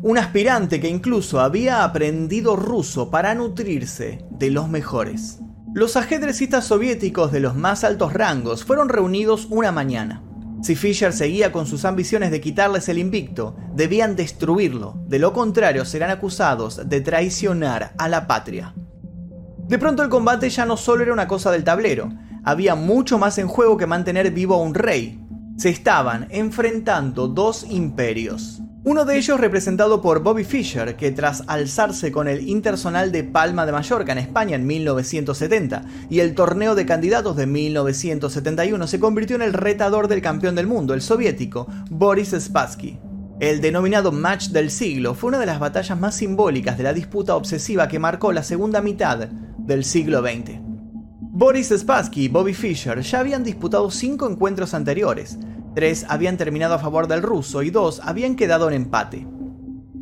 un 0.00 0.16
aspirante 0.16 0.78
que 0.78 0.88
incluso 0.88 1.40
había 1.40 1.82
aprendido 1.82 2.54
ruso 2.54 3.10
para 3.10 3.34
nutrirse 3.34 4.24
de 4.30 4.50
los 4.52 4.68
mejores. 4.68 5.40
Los 5.78 5.94
ajedrecistas 5.94 6.64
soviéticos 6.64 7.30
de 7.30 7.38
los 7.38 7.54
más 7.54 7.84
altos 7.84 8.12
rangos 8.12 8.64
fueron 8.64 8.88
reunidos 8.88 9.46
una 9.48 9.70
mañana. 9.70 10.24
Si 10.60 10.74
Fischer 10.74 11.12
seguía 11.12 11.52
con 11.52 11.66
sus 11.66 11.84
ambiciones 11.84 12.32
de 12.32 12.40
quitarles 12.40 12.88
el 12.88 12.98
invicto, 12.98 13.54
debían 13.76 14.16
destruirlo, 14.16 15.00
de 15.06 15.20
lo 15.20 15.32
contrario 15.32 15.84
serán 15.84 16.10
acusados 16.10 16.88
de 16.88 17.00
traicionar 17.00 17.94
a 17.96 18.08
la 18.08 18.26
patria. 18.26 18.74
De 19.68 19.78
pronto 19.78 20.02
el 20.02 20.08
combate 20.08 20.50
ya 20.50 20.66
no 20.66 20.76
solo 20.76 21.04
era 21.04 21.12
una 21.12 21.28
cosa 21.28 21.52
del 21.52 21.62
tablero, 21.62 22.08
había 22.42 22.74
mucho 22.74 23.16
más 23.16 23.38
en 23.38 23.46
juego 23.46 23.76
que 23.76 23.86
mantener 23.86 24.32
vivo 24.32 24.56
a 24.56 24.62
un 24.62 24.74
rey. 24.74 25.24
Se 25.58 25.70
estaban 25.70 26.28
enfrentando 26.30 27.26
dos 27.26 27.66
imperios. 27.68 28.62
Uno 28.84 29.04
de 29.04 29.18
ellos 29.18 29.40
representado 29.40 30.00
por 30.00 30.22
Bobby 30.22 30.44
Fischer, 30.44 30.94
que 30.94 31.10
tras 31.10 31.42
alzarse 31.48 32.12
con 32.12 32.28
el 32.28 32.48
Intersonal 32.48 33.10
de 33.10 33.24
Palma 33.24 33.66
de 33.66 33.72
Mallorca 33.72 34.12
en 34.12 34.18
España 34.18 34.54
en 34.54 34.68
1970 34.68 35.82
y 36.08 36.20
el 36.20 36.36
torneo 36.36 36.76
de 36.76 36.86
candidatos 36.86 37.34
de 37.34 37.48
1971, 37.48 38.86
se 38.86 39.00
convirtió 39.00 39.34
en 39.34 39.42
el 39.42 39.52
retador 39.52 40.06
del 40.06 40.22
campeón 40.22 40.54
del 40.54 40.68
mundo, 40.68 40.94
el 40.94 41.02
soviético 41.02 41.66
Boris 41.90 42.36
Spassky. 42.38 43.00
El 43.40 43.60
denominado 43.60 44.12
match 44.12 44.50
del 44.50 44.70
siglo 44.70 45.16
fue 45.16 45.30
una 45.30 45.40
de 45.40 45.46
las 45.46 45.58
batallas 45.58 45.98
más 45.98 46.14
simbólicas 46.14 46.78
de 46.78 46.84
la 46.84 46.92
disputa 46.92 47.34
obsesiva 47.34 47.88
que 47.88 47.98
marcó 47.98 48.32
la 48.32 48.44
segunda 48.44 48.80
mitad 48.80 49.26
del 49.58 49.82
siglo 49.82 50.22
XX. 50.22 50.67
Boris 51.38 51.68
Spassky 51.68 52.24
y 52.24 52.28
Bobby 52.28 52.52
Fischer 52.52 53.00
ya 53.00 53.20
habían 53.20 53.44
disputado 53.44 53.92
cinco 53.92 54.28
encuentros 54.28 54.74
anteriores, 54.74 55.38
Tres 55.72 56.04
habían 56.08 56.36
terminado 56.36 56.74
a 56.74 56.80
favor 56.80 57.06
del 57.06 57.22
ruso 57.22 57.62
y 57.62 57.70
dos 57.70 58.00
habían 58.02 58.34
quedado 58.34 58.66
en 58.66 58.74
empate. 58.74 59.24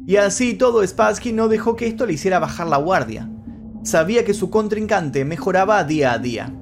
Y 0.07 0.16
así 0.16 0.55
todo 0.55 0.83
Spassky 0.87 1.35
no 1.35 1.49
dejó 1.49 1.76
que 1.76 1.88
esto 1.88 2.07
le 2.07 2.14
hiciera 2.14 2.38
bajar 2.38 2.69
la 2.69 2.78
guardia. 2.78 3.28
Sabía 3.83 4.25
que 4.25 4.33
su 4.33 4.49
contrincante 4.49 5.26
mejoraba 5.26 5.85
día 5.85 6.14
a 6.14 6.19
día. 6.19 6.55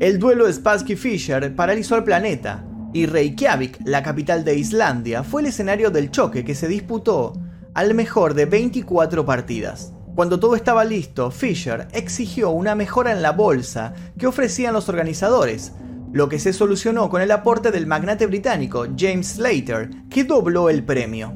El 0.00 0.18
duelo 0.18 0.52
Spassky-Fischer 0.52 1.54
paralizó 1.54 1.94
al 1.94 2.02
planeta, 2.02 2.66
y 2.92 3.06
Reykjavik, 3.06 3.78
la 3.84 4.02
capital 4.02 4.44
de 4.44 4.58
Islandia, 4.58 5.22
fue 5.22 5.42
el 5.42 5.48
escenario 5.48 5.92
del 5.92 6.10
choque 6.10 6.44
que 6.44 6.56
se 6.56 6.66
disputó 6.66 7.34
al 7.74 7.94
mejor 7.94 8.34
de 8.34 8.46
24 8.46 9.24
partidas. 9.24 9.92
Cuando 10.18 10.40
todo 10.40 10.56
estaba 10.56 10.84
listo, 10.84 11.30
Fischer 11.30 11.86
exigió 11.92 12.50
una 12.50 12.74
mejora 12.74 13.12
en 13.12 13.22
la 13.22 13.30
bolsa 13.30 13.94
que 14.18 14.26
ofrecían 14.26 14.74
los 14.74 14.88
organizadores, 14.88 15.74
lo 16.12 16.28
que 16.28 16.40
se 16.40 16.52
solucionó 16.52 17.08
con 17.08 17.22
el 17.22 17.30
aporte 17.30 17.70
del 17.70 17.86
magnate 17.86 18.26
británico 18.26 18.88
James 18.98 19.34
Slater, 19.34 19.90
que 20.10 20.24
dobló 20.24 20.70
el 20.70 20.82
premio. 20.82 21.32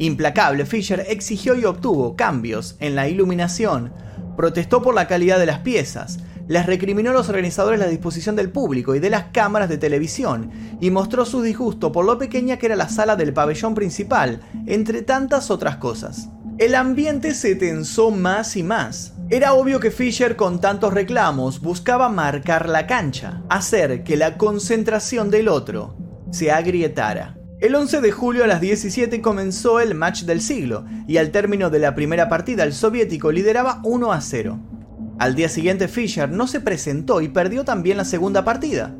Implacable, 0.00 0.66
Fisher 0.66 1.06
exigió 1.08 1.54
y 1.54 1.64
obtuvo 1.64 2.16
cambios 2.16 2.74
en 2.80 2.96
la 2.96 3.06
iluminación, 3.06 3.92
protestó 4.36 4.82
por 4.82 4.96
la 4.96 5.06
calidad 5.06 5.38
de 5.38 5.46
las 5.46 5.60
piezas, 5.60 6.18
les 6.48 6.66
recriminó 6.66 7.10
a 7.10 7.14
los 7.14 7.28
organizadores 7.28 7.78
la 7.78 7.86
disposición 7.86 8.34
del 8.34 8.50
público 8.50 8.96
y 8.96 8.98
de 8.98 9.10
las 9.10 9.26
cámaras 9.26 9.68
de 9.68 9.78
televisión, 9.78 10.50
y 10.80 10.90
mostró 10.90 11.24
su 11.24 11.40
disgusto 11.40 11.92
por 11.92 12.04
lo 12.04 12.18
pequeña 12.18 12.56
que 12.56 12.66
era 12.66 12.74
la 12.74 12.88
sala 12.88 13.14
del 13.14 13.32
pabellón 13.32 13.76
principal, 13.76 14.40
entre 14.66 15.02
tantas 15.02 15.52
otras 15.52 15.76
cosas. 15.76 16.30
El 16.58 16.74
ambiente 16.74 17.34
se 17.34 17.54
tensó 17.54 18.10
más 18.10 18.56
y 18.56 18.64
más. 18.64 19.12
Era 19.30 19.52
obvio 19.52 19.78
que 19.78 19.92
Fisher 19.92 20.34
con 20.34 20.60
tantos 20.60 20.92
reclamos 20.92 21.60
buscaba 21.60 22.08
marcar 22.08 22.68
la 22.68 22.88
cancha, 22.88 23.44
hacer 23.48 24.02
que 24.02 24.16
la 24.16 24.36
concentración 24.36 25.30
del 25.30 25.46
otro 25.46 25.96
se 26.32 26.50
agrietara. 26.50 27.38
El 27.60 27.76
11 27.76 28.00
de 28.00 28.10
julio 28.10 28.42
a 28.42 28.48
las 28.48 28.60
17 28.60 29.20
comenzó 29.20 29.78
el 29.78 29.94
match 29.94 30.24
del 30.24 30.40
siglo, 30.40 30.84
y 31.06 31.18
al 31.18 31.30
término 31.30 31.70
de 31.70 31.78
la 31.78 31.94
primera 31.94 32.28
partida 32.28 32.64
el 32.64 32.72
soviético 32.72 33.30
lideraba 33.30 33.80
1 33.84 34.12
a 34.12 34.20
0. 34.20 34.58
Al 35.20 35.36
día 35.36 35.48
siguiente 35.48 35.86
Fisher 35.86 36.28
no 36.28 36.48
se 36.48 36.60
presentó 36.60 37.20
y 37.20 37.28
perdió 37.28 37.64
también 37.64 37.96
la 37.96 38.04
segunda 38.04 38.44
partida. 38.44 38.96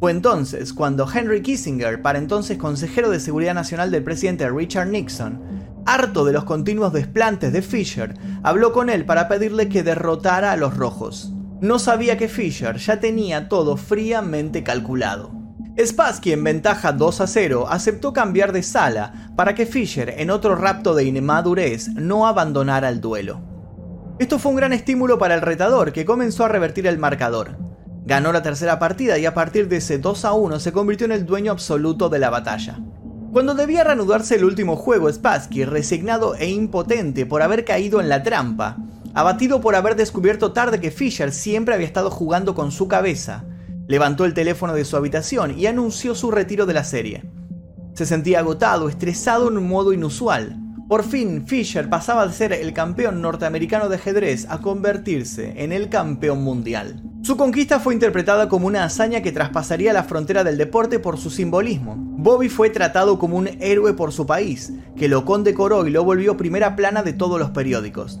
Fue 0.00 0.10
entonces 0.10 0.74
cuando 0.74 1.06
Henry 1.10 1.40
Kissinger, 1.40 2.02
para 2.02 2.18
entonces 2.18 2.58
consejero 2.58 3.08
de 3.08 3.20
seguridad 3.20 3.54
nacional 3.54 3.90
del 3.90 4.02
presidente 4.02 4.50
Richard 4.50 4.88
Nixon, 4.88 5.59
Harto 5.86 6.24
de 6.24 6.32
los 6.32 6.44
continuos 6.44 6.92
desplantes 6.92 7.52
de 7.52 7.62
Fisher, 7.62 8.14
habló 8.42 8.72
con 8.72 8.90
él 8.90 9.04
para 9.04 9.28
pedirle 9.28 9.68
que 9.68 9.82
derrotara 9.82 10.52
a 10.52 10.56
los 10.56 10.76
rojos. 10.76 11.32
No 11.60 11.78
sabía 11.78 12.16
que 12.16 12.28
Fisher 12.28 12.76
ya 12.76 13.00
tenía 13.00 13.48
todo 13.48 13.76
fríamente 13.76 14.62
calculado. 14.62 15.32
Spassky 15.78 16.32
en 16.32 16.44
ventaja 16.44 16.92
2 16.92 17.20
a 17.20 17.26
0 17.26 17.66
aceptó 17.68 18.12
cambiar 18.12 18.52
de 18.52 18.62
sala 18.62 19.32
para 19.36 19.54
que 19.54 19.66
Fisher 19.66 20.14
en 20.18 20.30
otro 20.30 20.56
rapto 20.56 20.94
de 20.94 21.04
inmadurez 21.04 21.88
no 21.88 22.26
abandonara 22.26 22.88
el 22.88 23.00
duelo. 23.00 23.40
Esto 24.18 24.38
fue 24.38 24.50
un 24.50 24.56
gran 24.56 24.72
estímulo 24.72 25.18
para 25.18 25.34
el 25.34 25.40
retador 25.40 25.92
que 25.92 26.04
comenzó 26.04 26.44
a 26.44 26.48
revertir 26.48 26.86
el 26.86 26.98
marcador. 26.98 27.56
Ganó 28.04 28.32
la 28.32 28.42
tercera 28.42 28.78
partida 28.78 29.18
y 29.18 29.24
a 29.24 29.34
partir 29.34 29.68
de 29.68 29.76
ese 29.76 29.98
2 29.98 30.24
a 30.24 30.32
1 30.32 30.60
se 30.60 30.72
convirtió 30.72 31.06
en 31.06 31.12
el 31.12 31.24
dueño 31.24 31.52
absoluto 31.52 32.08
de 32.08 32.18
la 32.18 32.28
batalla. 32.28 32.80
Cuando 33.32 33.54
debía 33.54 33.84
reanudarse 33.84 34.34
el 34.34 34.44
último 34.44 34.74
juego, 34.74 35.12
Spassky, 35.12 35.64
resignado 35.64 36.34
e 36.34 36.50
impotente 36.50 37.26
por 37.26 37.42
haber 37.42 37.64
caído 37.64 38.00
en 38.00 38.08
la 38.08 38.24
trampa, 38.24 38.76
abatido 39.14 39.60
por 39.60 39.76
haber 39.76 39.94
descubierto 39.94 40.52
tarde 40.52 40.80
que 40.80 40.90
Fisher 40.90 41.30
siempre 41.30 41.76
había 41.76 41.86
estado 41.86 42.10
jugando 42.10 42.56
con 42.56 42.72
su 42.72 42.88
cabeza, 42.88 43.44
levantó 43.86 44.24
el 44.24 44.34
teléfono 44.34 44.74
de 44.74 44.84
su 44.84 44.96
habitación 44.96 45.56
y 45.56 45.66
anunció 45.66 46.16
su 46.16 46.32
retiro 46.32 46.66
de 46.66 46.74
la 46.74 46.82
serie. 46.82 47.22
Se 47.94 48.04
sentía 48.04 48.40
agotado, 48.40 48.88
estresado 48.88 49.48
en 49.48 49.58
un 49.58 49.68
modo 49.68 49.92
inusual. 49.92 50.56
Por 50.88 51.04
fin, 51.04 51.46
Fisher 51.46 51.88
pasaba 51.88 52.26
de 52.26 52.32
ser 52.32 52.52
el 52.52 52.72
campeón 52.72 53.22
norteamericano 53.22 53.88
de 53.88 53.94
ajedrez 53.94 54.46
a 54.50 54.58
convertirse 54.58 55.54
en 55.62 55.70
el 55.70 55.88
campeón 55.88 56.42
mundial. 56.42 57.09
Su 57.22 57.36
conquista 57.36 57.80
fue 57.80 57.92
interpretada 57.92 58.48
como 58.48 58.66
una 58.66 58.84
hazaña 58.84 59.20
que 59.20 59.30
traspasaría 59.30 59.92
la 59.92 60.04
frontera 60.04 60.42
del 60.42 60.56
deporte 60.56 60.98
por 60.98 61.18
su 61.18 61.28
simbolismo. 61.28 61.94
Bobby 61.98 62.48
fue 62.48 62.70
tratado 62.70 63.18
como 63.18 63.36
un 63.36 63.48
héroe 63.60 63.92
por 63.92 64.12
su 64.12 64.24
país, 64.24 64.72
que 64.96 65.06
lo 65.06 65.26
condecoró 65.26 65.86
y 65.86 65.90
lo 65.90 66.02
volvió 66.02 66.38
primera 66.38 66.76
plana 66.76 67.02
de 67.02 67.12
todos 67.12 67.38
los 67.38 67.50
periódicos. 67.50 68.20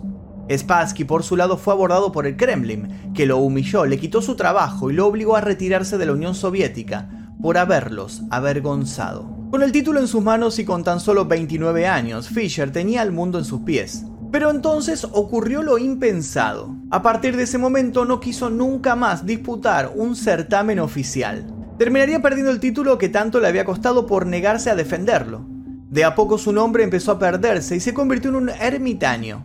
Spassky 0.54 1.04
por 1.04 1.22
su 1.22 1.36
lado 1.36 1.56
fue 1.56 1.72
abordado 1.72 2.12
por 2.12 2.26
el 2.26 2.36
Kremlin, 2.36 3.12
que 3.14 3.24
lo 3.24 3.38
humilló, 3.38 3.86
le 3.86 3.98
quitó 3.98 4.20
su 4.20 4.36
trabajo 4.36 4.90
y 4.90 4.94
lo 4.94 5.06
obligó 5.06 5.34
a 5.34 5.40
retirarse 5.40 5.96
de 5.96 6.04
la 6.04 6.12
Unión 6.12 6.34
Soviética 6.34 7.08
por 7.40 7.56
haberlos 7.56 8.22
avergonzado. 8.30 9.30
Con 9.50 9.62
el 9.62 9.72
título 9.72 10.00
en 10.00 10.08
sus 10.08 10.22
manos 10.22 10.58
y 10.58 10.66
con 10.66 10.84
tan 10.84 11.00
solo 11.00 11.24
29 11.24 11.86
años, 11.86 12.28
Fischer 12.28 12.70
tenía 12.70 13.02
el 13.02 13.12
mundo 13.12 13.38
en 13.38 13.46
sus 13.46 13.62
pies. 13.62 14.04
Pero 14.30 14.50
entonces 14.50 15.06
ocurrió 15.10 15.62
lo 15.62 15.78
impensado. 15.78 16.76
A 16.90 17.02
partir 17.02 17.36
de 17.36 17.44
ese 17.44 17.58
momento 17.58 18.04
no 18.04 18.20
quiso 18.20 18.48
nunca 18.48 18.94
más 18.94 19.26
disputar 19.26 19.92
un 19.94 20.14
certamen 20.14 20.78
oficial. 20.78 21.46
Terminaría 21.78 22.20
perdiendo 22.22 22.52
el 22.52 22.60
título 22.60 22.98
que 22.98 23.08
tanto 23.08 23.40
le 23.40 23.48
había 23.48 23.64
costado 23.64 24.06
por 24.06 24.26
negarse 24.26 24.70
a 24.70 24.76
defenderlo. 24.76 25.46
De 25.88 26.04
a 26.04 26.14
poco 26.14 26.38
su 26.38 26.52
nombre 26.52 26.84
empezó 26.84 27.12
a 27.12 27.18
perderse 27.18 27.74
y 27.74 27.80
se 27.80 27.94
convirtió 27.94 28.30
en 28.30 28.36
un 28.36 28.48
ermitaño. 28.50 29.44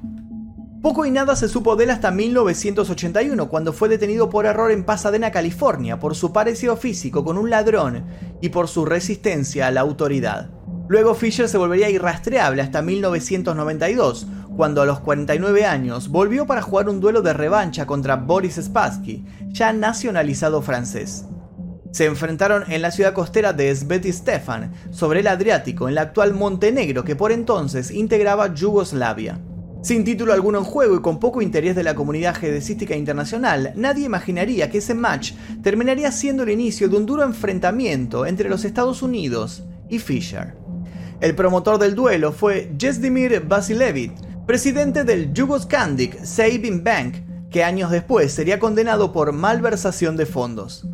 Poco 0.86 1.08
y 1.08 1.10
nada 1.10 1.36
se 1.36 1.50
supo 1.50 1.76
de 1.76 1.86
él 1.86 1.90
hasta 1.90 2.12
1981, 2.12 3.50
cuando 3.50 3.74
fue 3.74 3.90
detenido 3.90 4.30
por 4.30 4.46
error 4.46 4.72
en 4.72 4.84
Pasadena, 4.84 5.32
California, 5.32 5.98
por 5.98 6.14
su 6.14 6.32
parecido 6.32 6.78
físico 6.78 7.26
con 7.26 7.40
un 7.40 7.50
ladrón 7.50 8.06
y 8.40 8.50
por 8.50 8.68
su 8.68 8.86
resistencia 8.86 9.66
a 9.66 9.72
la 9.72 9.82
autoridad. 9.82 10.52
Luego 10.88 11.16
Fisher 11.16 11.50
se 11.50 11.58
volvería 11.58 11.90
irrastreable 11.90 12.62
hasta 12.62 12.84
1992, 12.84 14.28
cuando 14.56 14.82
a 14.82 14.86
los 14.86 15.00
49 15.00 15.66
años 15.66 16.10
volvió 16.10 16.46
para 16.46 16.62
jugar 16.62 16.90
un 16.90 17.00
duelo 17.00 17.22
de 17.22 17.34
revancha 17.34 17.86
contra 17.86 18.16
Boris 18.16 18.56
Spassky, 18.56 19.26
ya 19.50 19.74
nacionalizado 19.74 20.62
francés. 20.62 21.26
Se 21.92 22.06
enfrentaron 22.06 22.70
en 22.70 22.82
la 22.82 22.92
ciudad 22.92 23.14
costera 23.14 23.54
de 23.54 23.74
Sveti 23.74 24.12
Stefan, 24.12 24.74
sobre 24.92 25.22
el 25.22 25.28
Adriático, 25.28 25.88
en 25.88 25.96
la 25.96 26.02
actual 26.02 26.34
Montenegro 26.34 27.04
que 27.04 27.16
por 27.16 27.32
entonces 27.32 27.92
integraba 27.92 28.54
Yugoslavia. 28.54 29.40
Sin 29.82 30.04
título 30.04 30.34
alguno 30.34 30.58
en 30.58 30.64
juego 30.64 30.96
y 30.96 31.02
con 31.02 31.20
poco 31.20 31.42
interés 31.42 31.76
de 31.76 31.84
la 31.84 31.94
comunidad 31.94 32.36
ajedrecística 32.36 32.96
internacional, 32.96 33.72
nadie 33.76 34.06
imaginaría 34.06 34.70
que 34.70 34.80
ese 34.80 34.96
match 34.96 35.34
terminaría 35.62 36.12
siendo 36.12 36.44
el 36.44 36.50
inicio 36.50 36.90
de 36.90 36.98
un 36.98 37.06
duro 37.06 37.24
enfrentamiento 37.24 38.26
entre 38.26 38.50
los 38.50 38.66
Estados 38.66 39.04
Unidos 39.04 39.64
y 39.88 40.00
Fischer. 40.00 40.56
El 41.22 41.36
promotor 41.36 41.78
del 41.78 41.96
duelo 41.96 42.34
fue 42.34 42.74
Jesdimir 42.80 43.42
Vasilevich, 43.42 44.25
presidente 44.46 45.04
del 45.04 45.34
Jugoskandic 45.36 46.24
Saving 46.24 46.84
Bank, 46.84 47.16
que 47.50 47.64
años 47.64 47.90
después 47.90 48.32
sería 48.32 48.60
condenado 48.60 49.12
por 49.12 49.32
malversación 49.32 50.18
de 50.18 50.28
fondos. 50.28 50.88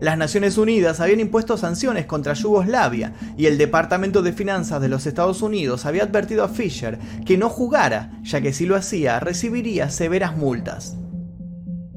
Las 0.00 0.18
Naciones 0.18 0.58
Unidas 0.58 0.98
habían 0.98 1.20
impuesto 1.20 1.56
sanciones 1.56 2.04
contra 2.06 2.34
Yugoslavia 2.34 3.14
y 3.38 3.46
el 3.46 3.58
Departamento 3.58 4.22
de 4.22 4.32
Finanzas 4.32 4.82
de 4.82 4.88
los 4.88 5.06
Estados 5.06 5.40
Unidos 5.40 5.86
había 5.86 6.02
advertido 6.02 6.42
a 6.42 6.48
Fisher 6.48 6.98
que 7.24 7.38
no 7.38 7.48
jugara, 7.48 8.10
ya 8.22 8.40
que 8.40 8.52
si 8.52 8.66
lo 8.66 8.74
hacía 8.74 9.20
recibiría 9.20 9.88
severas 9.90 10.36
multas. 10.36 10.96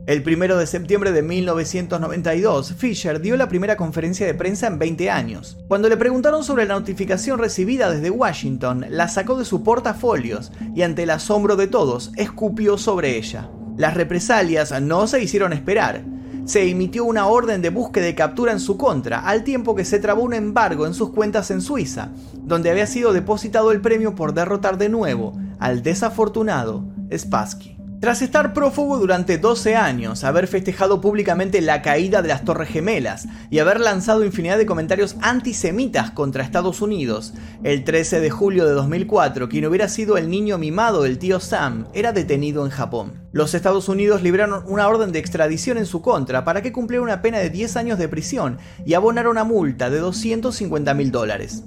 El 0.07 0.23
1 0.25 0.55
de 0.55 0.67
septiembre 0.67 1.11
de 1.11 1.21
1992, 1.21 2.75
Fisher 2.77 3.19
dio 3.19 3.35
la 3.35 3.49
primera 3.49 3.75
conferencia 3.75 4.25
de 4.25 4.33
prensa 4.33 4.67
en 4.67 4.79
20 4.79 5.09
años. 5.09 5.57
Cuando 5.67 5.89
le 5.89 5.97
preguntaron 5.97 6.45
sobre 6.45 6.65
la 6.65 6.75
notificación 6.75 7.39
recibida 7.39 7.91
desde 7.91 8.09
Washington, 8.09 8.85
la 8.89 9.09
sacó 9.09 9.37
de 9.37 9.43
su 9.43 9.63
portafolios 9.63 10.53
y 10.73 10.83
ante 10.83 11.03
el 11.03 11.09
asombro 11.09 11.57
de 11.57 11.67
todos, 11.67 12.13
escupió 12.15 12.77
sobre 12.77 13.17
ella. 13.17 13.49
Las 13.75 13.95
represalias 13.95 14.81
no 14.81 15.07
se 15.07 15.21
hicieron 15.21 15.51
esperar 15.51 16.05
se 16.45 16.69
emitió 16.69 17.03
una 17.03 17.27
orden 17.27 17.61
de 17.61 17.69
búsqueda 17.69 18.07
y 18.07 18.15
captura 18.15 18.53
en 18.53 18.61
su 18.61 18.77
contra, 18.77 19.19
al 19.19 19.43
tiempo 19.43 19.75
que 19.75 19.83
se 19.83 19.99
trabó 19.99 20.23
un 20.23 20.33
embargo 20.33 20.87
en 20.87 20.93
sus 20.93 21.09
cuentas 21.09 21.51
en 21.51 21.59
Suiza, 21.59 22.11
donde 22.33 22.71
había 22.71 22.87
sido 22.87 23.11
depositado 23.11 23.73
el 23.73 23.81
premio 23.81 24.15
por 24.15 24.33
derrotar 24.33 24.77
de 24.77 24.87
nuevo 24.87 25.37
al 25.59 25.83
desafortunado 25.83 26.85
Spassky. 27.13 27.76
Tras 27.99 28.21
estar 28.21 28.53
prófugo 28.53 28.99
durante 28.99 29.39
12 29.39 29.75
años, 29.75 30.23
haber 30.23 30.45
festejado 30.45 31.01
públicamente 31.01 31.61
la 31.61 31.81
caída 31.81 32.21
de 32.21 32.27
las 32.27 32.45
Torres 32.45 32.69
Gemelas 32.69 33.27
y 33.49 33.57
haber 33.57 33.79
lanzado 33.79 34.23
infinidad 34.23 34.59
de 34.59 34.67
comentarios 34.67 35.15
antisemitas 35.21 36.11
contra 36.11 36.43
Estados 36.43 36.83
Unidos, 36.83 37.33
el 37.63 37.83
13 37.83 38.19
de 38.19 38.29
julio 38.29 38.67
de 38.67 38.73
2004, 38.73 39.49
quien 39.49 39.65
hubiera 39.65 39.89
sido 39.89 40.17
el 40.17 40.29
niño 40.29 40.59
mimado 40.59 41.01
del 41.01 41.17
tío 41.17 41.39
Sam 41.39 41.87
era 41.95 42.11
detenido 42.11 42.63
en 42.65 42.71
Japón. 42.71 43.13
Los 43.31 43.55
Estados 43.55 43.89
Unidos 43.89 44.21
libraron 44.21 44.63
una 44.67 44.87
orden 44.87 45.11
de 45.11 45.17
extradición 45.17 45.79
en 45.79 45.87
su 45.87 46.03
contra 46.03 46.45
para 46.45 46.61
que 46.61 46.71
cumpliera 46.71 47.01
una 47.01 47.23
pena 47.23 47.39
de 47.39 47.49
10 47.49 47.77
años 47.77 47.97
de 47.97 48.07
prisión 48.07 48.59
y 48.85 48.93
abonara 48.93 49.31
una 49.31 49.43
multa 49.43 49.89
de 49.89 49.97
250 49.97 50.93
mil 50.93 51.11
dólares. 51.11 51.63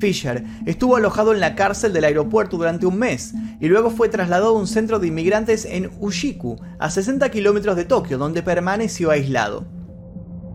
Fisher 0.00 0.42
estuvo 0.66 0.96
alojado 0.96 1.32
en 1.32 1.40
la 1.40 1.54
cárcel 1.54 1.92
del 1.92 2.04
aeropuerto 2.04 2.56
durante 2.56 2.86
un 2.86 2.98
mes 2.98 3.34
y 3.60 3.68
luego 3.68 3.90
fue 3.90 4.08
trasladado 4.08 4.48
a 4.48 4.58
un 4.58 4.66
centro 4.66 4.98
de 4.98 5.08
inmigrantes 5.08 5.66
en 5.66 5.90
Ushiku, 6.00 6.56
a 6.78 6.90
60 6.90 7.28
kilómetros 7.30 7.76
de 7.76 7.84
Tokio, 7.84 8.18
donde 8.18 8.42
permaneció 8.42 9.10
aislado. 9.10 9.66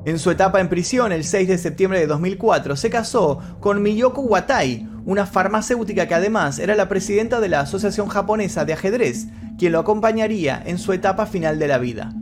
En 0.06 0.20
su 0.20 0.30
etapa 0.30 0.60
en 0.60 0.70
prisión, 0.70 1.12
el 1.12 1.24
6 1.24 1.48
de 1.48 1.58
septiembre 1.58 2.00
de 2.00 2.08
2004, 2.08 2.76
se 2.76 2.90
casó 2.90 3.40
con 3.60 3.82
Miyoko 3.82 4.22
Watai, 4.22 4.88
una 5.06 5.26
farmacéutica 5.26 6.08
que 6.08 6.14
además 6.14 6.60
era 6.60 6.76
la 6.76 6.90
presidenta 6.90 7.40
de 7.40 7.50
la 7.50 7.62
Asociación 7.62 8.08
Japonesa 8.08 8.66
de 8.66 8.74
Ajedrez, 8.74 9.28
quien 9.58 9.72
lo 9.72 9.80
acompañaría 9.80 10.62
en 10.66 10.78
su 10.78 10.94
etapa 10.94 11.26
final 11.26 11.58
de 11.58 11.68
la 11.68 11.78
vida. 11.78 12.14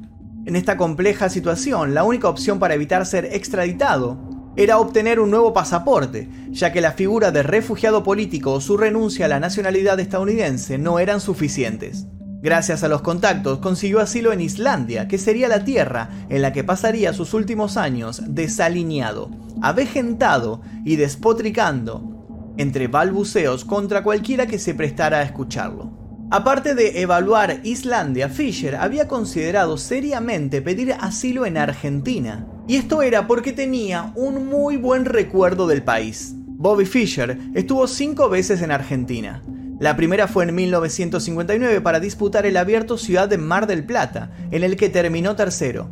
En 0.46 0.56
esta 0.56 0.78
compleja 0.78 1.30
situación, 1.30 1.94
la 1.94 2.04
única 2.04 2.28
opción 2.28 2.60
para 2.60 2.74
evitar 2.74 3.06
ser 3.06 3.26
extraditado 3.26 4.33
era 4.56 4.78
obtener 4.78 5.20
un 5.20 5.32
nuevo 5.32 5.54
pasaporte, 5.54 6.30
ya 6.50 6.72
que 6.72 6.82
la 6.82 6.92
figura 6.92 7.32
de 7.32 7.44
refugiado 7.44 8.04
político 8.04 8.54
o 8.54 8.62
su 8.62 8.78
renuncia 8.78 9.26
a 9.26 9.30
la 9.30 9.40
nacionalidad 9.40 10.00
estadounidense 10.00 10.78
no 10.78 11.00
eran 11.00 11.22
suficientes. 11.22 12.08
Gracias 12.44 12.84
a 12.84 12.90
los 12.90 13.02
contactos 13.02 13.60
consiguió 13.60 14.02
asilo 14.02 14.34
en 14.34 14.42
Islandia, 14.42 15.08
que 15.08 15.18
sería 15.18 15.48
la 15.48 15.64
tierra 15.64 16.10
en 16.30 16.42
la 16.42 16.52
que 16.52 16.64
pasaría 16.64 17.14
sus 17.14 17.34
últimos 17.34 17.78
años 17.78 18.22
desalineado, 18.28 19.32
avejentado 19.62 20.62
y 20.84 20.98
despotricando, 20.98 22.54
entre 22.58 22.88
balbuceos 22.88 23.64
contra 23.64 24.04
cualquiera 24.04 24.46
que 24.46 24.60
se 24.60 24.76
prestara 24.76 25.20
a 25.20 25.24
escucharlo. 25.24 26.04
Aparte 26.32 26.76
de 26.76 27.02
evaluar 27.02 27.62
Islandia, 27.64 28.28
Fisher 28.28 28.76
había 28.76 29.08
considerado 29.08 29.78
seriamente 29.78 30.62
pedir 30.62 30.94
asilo 31.00 31.46
en 31.46 31.58
Argentina, 31.58 32.48
y 32.68 32.78
esto 32.78 33.02
era 33.02 33.28
porque 33.28 33.52
tenía 33.52 34.12
un 34.16 34.48
muy 34.48 34.78
buen 34.78 35.06
recuerdo 35.06 35.68
del 35.68 35.84
país. 35.84 36.34
Bobby 36.36 36.86
Fischer 36.86 37.38
estuvo 37.54 37.88
cinco 37.88 38.30
veces 38.30 38.62
en 38.62 38.72
Argentina. 38.72 39.44
La 39.80 39.98
primera 39.98 40.28
fue 40.28 40.46
en 40.46 40.56
1959 40.56 41.82
para 41.82 42.00
disputar 42.00 42.46
el 42.46 42.56
abierto 42.56 42.98
Ciudad 42.98 43.28
de 43.28 43.38
Mar 43.38 43.68
del 43.68 43.84
Plata, 43.84 44.32
en 44.52 44.64
el 44.64 44.78
que 44.78 44.88
terminó 44.88 45.36
tercero. 45.36 45.90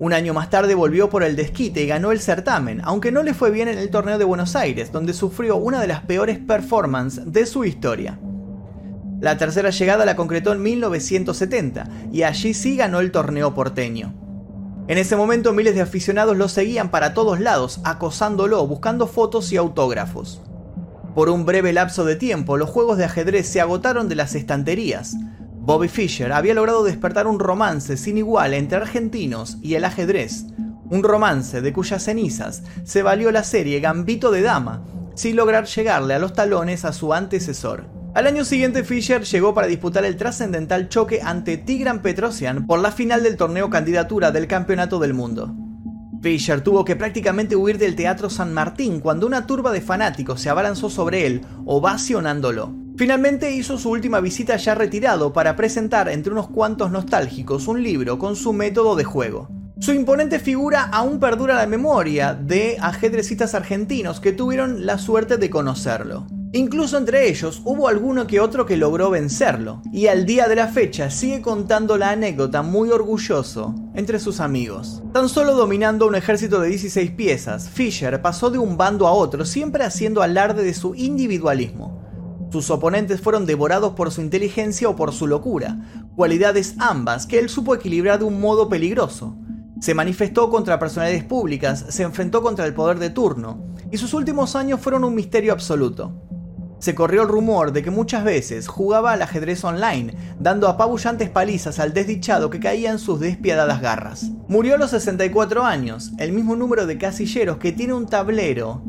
Un 0.00 0.12
año 0.12 0.34
más 0.34 0.50
tarde 0.50 0.74
volvió 0.74 1.10
por 1.10 1.22
el 1.22 1.36
desquite 1.36 1.82
y 1.82 1.86
ganó 1.86 2.10
el 2.10 2.20
certamen, 2.20 2.80
aunque 2.84 3.12
no 3.12 3.22
le 3.22 3.34
fue 3.34 3.50
bien 3.50 3.68
en 3.68 3.78
el 3.78 3.90
torneo 3.90 4.18
de 4.18 4.24
Buenos 4.24 4.56
Aires, 4.56 4.90
donde 4.90 5.12
sufrió 5.12 5.56
una 5.58 5.80
de 5.80 5.86
las 5.86 6.00
peores 6.00 6.38
performances 6.38 7.30
de 7.30 7.46
su 7.46 7.64
historia. 7.64 8.18
La 9.20 9.36
tercera 9.36 9.70
llegada 9.70 10.06
la 10.06 10.16
concretó 10.16 10.52
en 10.52 10.62
1970 10.62 11.86
y 12.10 12.22
allí 12.22 12.54
sí 12.54 12.76
ganó 12.76 13.00
el 13.00 13.12
torneo 13.12 13.54
porteño. 13.54 14.29
En 14.90 14.98
ese 14.98 15.14
momento 15.14 15.52
miles 15.52 15.76
de 15.76 15.82
aficionados 15.82 16.36
lo 16.36 16.48
seguían 16.48 16.90
para 16.90 17.14
todos 17.14 17.38
lados, 17.38 17.78
acosándolo, 17.84 18.66
buscando 18.66 19.06
fotos 19.06 19.52
y 19.52 19.56
autógrafos. 19.56 20.42
Por 21.14 21.28
un 21.28 21.46
breve 21.46 21.72
lapso 21.72 22.04
de 22.04 22.16
tiempo, 22.16 22.56
los 22.56 22.70
juegos 22.70 22.98
de 22.98 23.04
ajedrez 23.04 23.46
se 23.46 23.60
agotaron 23.60 24.08
de 24.08 24.16
las 24.16 24.34
estanterías. 24.34 25.14
Bobby 25.60 25.86
Fischer 25.86 26.32
había 26.32 26.54
logrado 26.54 26.82
despertar 26.82 27.28
un 27.28 27.38
romance 27.38 27.96
sin 27.96 28.18
igual 28.18 28.52
entre 28.52 28.78
argentinos 28.78 29.58
y 29.62 29.76
el 29.76 29.84
ajedrez, 29.84 30.46
un 30.88 31.04
romance 31.04 31.60
de 31.60 31.72
cuyas 31.72 32.02
cenizas 32.02 32.64
se 32.82 33.04
valió 33.04 33.30
la 33.30 33.44
serie 33.44 33.78
Gambito 33.78 34.32
de 34.32 34.42
Dama, 34.42 34.82
sin 35.14 35.36
lograr 35.36 35.66
llegarle 35.66 36.14
a 36.14 36.18
los 36.18 36.32
talones 36.32 36.84
a 36.84 36.92
su 36.92 37.14
antecesor. 37.14 37.99
Al 38.12 38.26
año 38.26 38.44
siguiente 38.44 38.82
Fischer 38.82 39.22
llegó 39.22 39.54
para 39.54 39.68
disputar 39.68 40.04
el 40.04 40.16
trascendental 40.16 40.88
choque 40.88 41.20
ante 41.22 41.56
Tigran 41.56 42.02
Petrosian 42.02 42.66
por 42.66 42.80
la 42.80 42.90
final 42.90 43.22
del 43.22 43.36
torneo 43.36 43.70
candidatura 43.70 44.32
del 44.32 44.48
Campeonato 44.48 44.98
del 44.98 45.14
Mundo. 45.14 45.54
Fischer 46.20 46.60
tuvo 46.60 46.84
que 46.84 46.96
prácticamente 46.96 47.54
huir 47.54 47.78
del 47.78 47.94
Teatro 47.94 48.28
San 48.28 48.52
Martín 48.52 48.98
cuando 48.98 49.28
una 49.28 49.46
turba 49.46 49.70
de 49.70 49.80
fanáticos 49.80 50.40
se 50.40 50.50
abalanzó 50.50 50.90
sobre 50.90 51.24
él, 51.24 51.42
ovacionándolo. 51.64 52.74
Finalmente 52.96 53.52
hizo 53.52 53.78
su 53.78 53.90
última 53.90 54.18
visita 54.18 54.56
ya 54.56 54.74
retirado 54.74 55.32
para 55.32 55.54
presentar 55.54 56.08
entre 56.08 56.32
unos 56.32 56.48
cuantos 56.48 56.90
nostálgicos 56.90 57.68
un 57.68 57.80
libro 57.80 58.18
con 58.18 58.34
su 58.34 58.52
método 58.52 58.96
de 58.96 59.04
juego. 59.04 59.48
Su 59.78 59.92
imponente 59.92 60.40
figura 60.40 60.82
aún 60.82 61.20
perdura 61.20 61.54
la 61.54 61.66
memoria 61.66 62.34
de 62.34 62.76
ajedrecistas 62.80 63.54
argentinos 63.54 64.18
que 64.18 64.32
tuvieron 64.32 64.84
la 64.84 64.98
suerte 64.98 65.36
de 65.36 65.48
conocerlo. 65.48 66.26
Incluso 66.52 66.98
entre 66.98 67.28
ellos 67.28 67.62
hubo 67.64 67.86
alguno 67.86 68.26
que 68.26 68.40
otro 68.40 68.66
que 68.66 68.76
logró 68.76 69.08
vencerlo, 69.08 69.82
y 69.92 70.08
al 70.08 70.26
día 70.26 70.48
de 70.48 70.56
la 70.56 70.66
fecha 70.66 71.08
sigue 71.08 71.42
contando 71.42 71.96
la 71.96 72.10
anécdota 72.10 72.62
muy 72.62 72.90
orgulloso 72.90 73.72
entre 73.94 74.18
sus 74.18 74.40
amigos. 74.40 75.00
Tan 75.12 75.28
solo 75.28 75.54
dominando 75.54 76.08
un 76.08 76.16
ejército 76.16 76.60
de 76.60 76.70
16 76.70 77.12
piezas, 77.12 77.68
Fisher 77.68 78.20
pasó 78.20 78.50
de 78.50 78.58
un 78.58 78.76
bando 78.76 79.06
a 79.06 79.12
otro 79.12 79.44
siempre 79.44 79.84
haciendo 79.84 80.22
alarde 80.22 80.64
de 80.64 80.74
su 80.74 80.96
individualismo. 80.96 82.48
Sus 82.50 82.68
oponentes 82.70 83.20
fueron 83.20 83.46
devorados 83.46 83.92
por 83.92 84.10
su 84.10 84.20
inteligencia 84.20 84.88
o 84.88 84.96
por 84.96 85.12
su 85.12 85.28
locura, 85.28 85.78
cualidades 86.16 86.74
ambas 86.78 87.26
que 87.26 87.38
él 87.38 87.48
supo 87.48 87.76
equilibrar 87.76 88.18
de 88.18 88.24
un 88.24 88.40
modo 88.40 88.68
peligroso. 88.68 89.36
Se 89.80 89.94
manifestó 89.94 90.50
contra 90.50 90.80
personalidades 90.80 91.22
públicas, 91.22 91.86
se 91.90 92.02
enfrentó 92.02 92.42
contra 92.42 92.66
el 92.66 92.74
poder 92.74 92.98
de 92.98 93.10
turno, 93.10 93.72
y 93.92 93.98
sus 93.98 94.14
últimos 94.14 94.56
años 94.56 94.80
fueron 94.80 95.04
un 95.04 95.14
misterio 95.14 95.52
absoluto 95.52 96.26
se 96.80 96.94
corrió 96.94 97.22
el 97.22 97.28
rumor 97.28 97.72
de 97.72 97.82
que 97.82 97.90
muchas 97.90 98.24
veces 98.24 98.66
jugaba 98.66 99.12
al 99.12 99.22
ajedrez 99.22 99.62
online, 99.62 100.14
dando 100.40 100.66
apabullantes 100.66 101.30
palizas 101.30 101.78
al 101.78 101.94
desdichado 101.94 102.50
que 102.50 102.58
caía 102.58 102.90
en 102.90 102.98
sus 102.98 103.20
despiadadas 103.20 103.80
garras. 103.80 104.30
Murió 104.48 104.74
a 104.74 104.78
los 104.78 104.90
64 104.90 105.62
años, 105.64 106.12
el 106.18 106.32
mismo 106.32 106.56
número 106.56 106.86
de 106.86 106.98
casilleros 106.98 107.58
que 107.58 107.72
tiene 107.72 107.92
un 107.92 108.06
tablero 108.06 108.82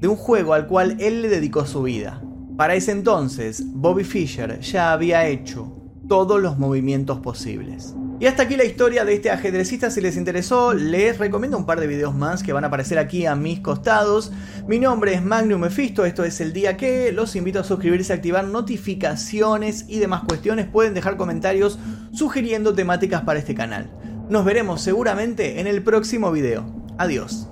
de 0.00 0.08
un 0.08 0.16
juego 0.16 0.54
al 0.54 0.66
cual 0.66 0.96
él 1.00 1.22
le 1.22 1.28
dedicó 1.28 1.66
su 1.66 1.82
vida. 1.82 2.20
Para 2.56 2.74
ese 2.74 2.92
entonces, 2.92 3.62
Bobby 3.66 4.04
Fischer 4.04 4.60
ya 4.60 4.92
había 4.92 5.26
hecho 5.26 5.72
todos 6.08 6.40
los 6.40 6.58
movimientos 6.58 7.20
posibles. 7.20 7.94
Y 8.24 8.26
hasta 8.26 8.44
aquí 8.44 8.56
la 8.56 8.64
historia 8.64 9.04
de 9.04 9.12
este 9.12 9.30
ajedrecista. 9.30 9.90
Si 9.90 10.00
les 10.00 10.16
interesó, 10.16 10.72
les 10.72 11.18
recomiendo 11.18 11.58
un 11.58 11.66
par 11.66 11.78
de 11.78 11.86
videos 11.86 12.14
más 12.14 12.42
que 12.42 12.54
van 12.54 12.64
a 12.64 12.68
aparecer 12.68 12.98
aquí 12.98 13.26
a 13.26 13.36
mis 13.36 13.60
costados. 13.60 14.32
Mi 14.66 14.78
nombre 14.78 15.12
es 15.12 15.22
Magnum 15.22 15.60
Mephisto, 15.60 16.06
esto 16.06 16.24
es 16.24 16.40
el 16.40 16.54
día 16.54 16.78
que. 16.78 17.12
Los 17.12 17.36
invito 17.36 17.60
a 17.60 17.64
suscribirse, 17.64 18.14
activar 18.14 18.46
notificaciones 18.46 19.84
y 19.88 19.98
demás 19.98 20.22
cuestiones. 20.26 20.66
Pueden 20.66 20.94
dejar 20.94 21.18
comentarios 21.18 21.78
sugiriendo 22.14 22.72
temáticas 22.72 23.20
para 23.24 23.40
este 23.40 23.54
canal. 23.54 23.90
Nos 24.30 24.46
veremos 24.46 24.80
seguramente 24.80 25.60
en 25.60 25.66
el 25.66 25.82
próximo 25.82 26.32
video. 26.32 26.64
Adiós. 26.96 27.50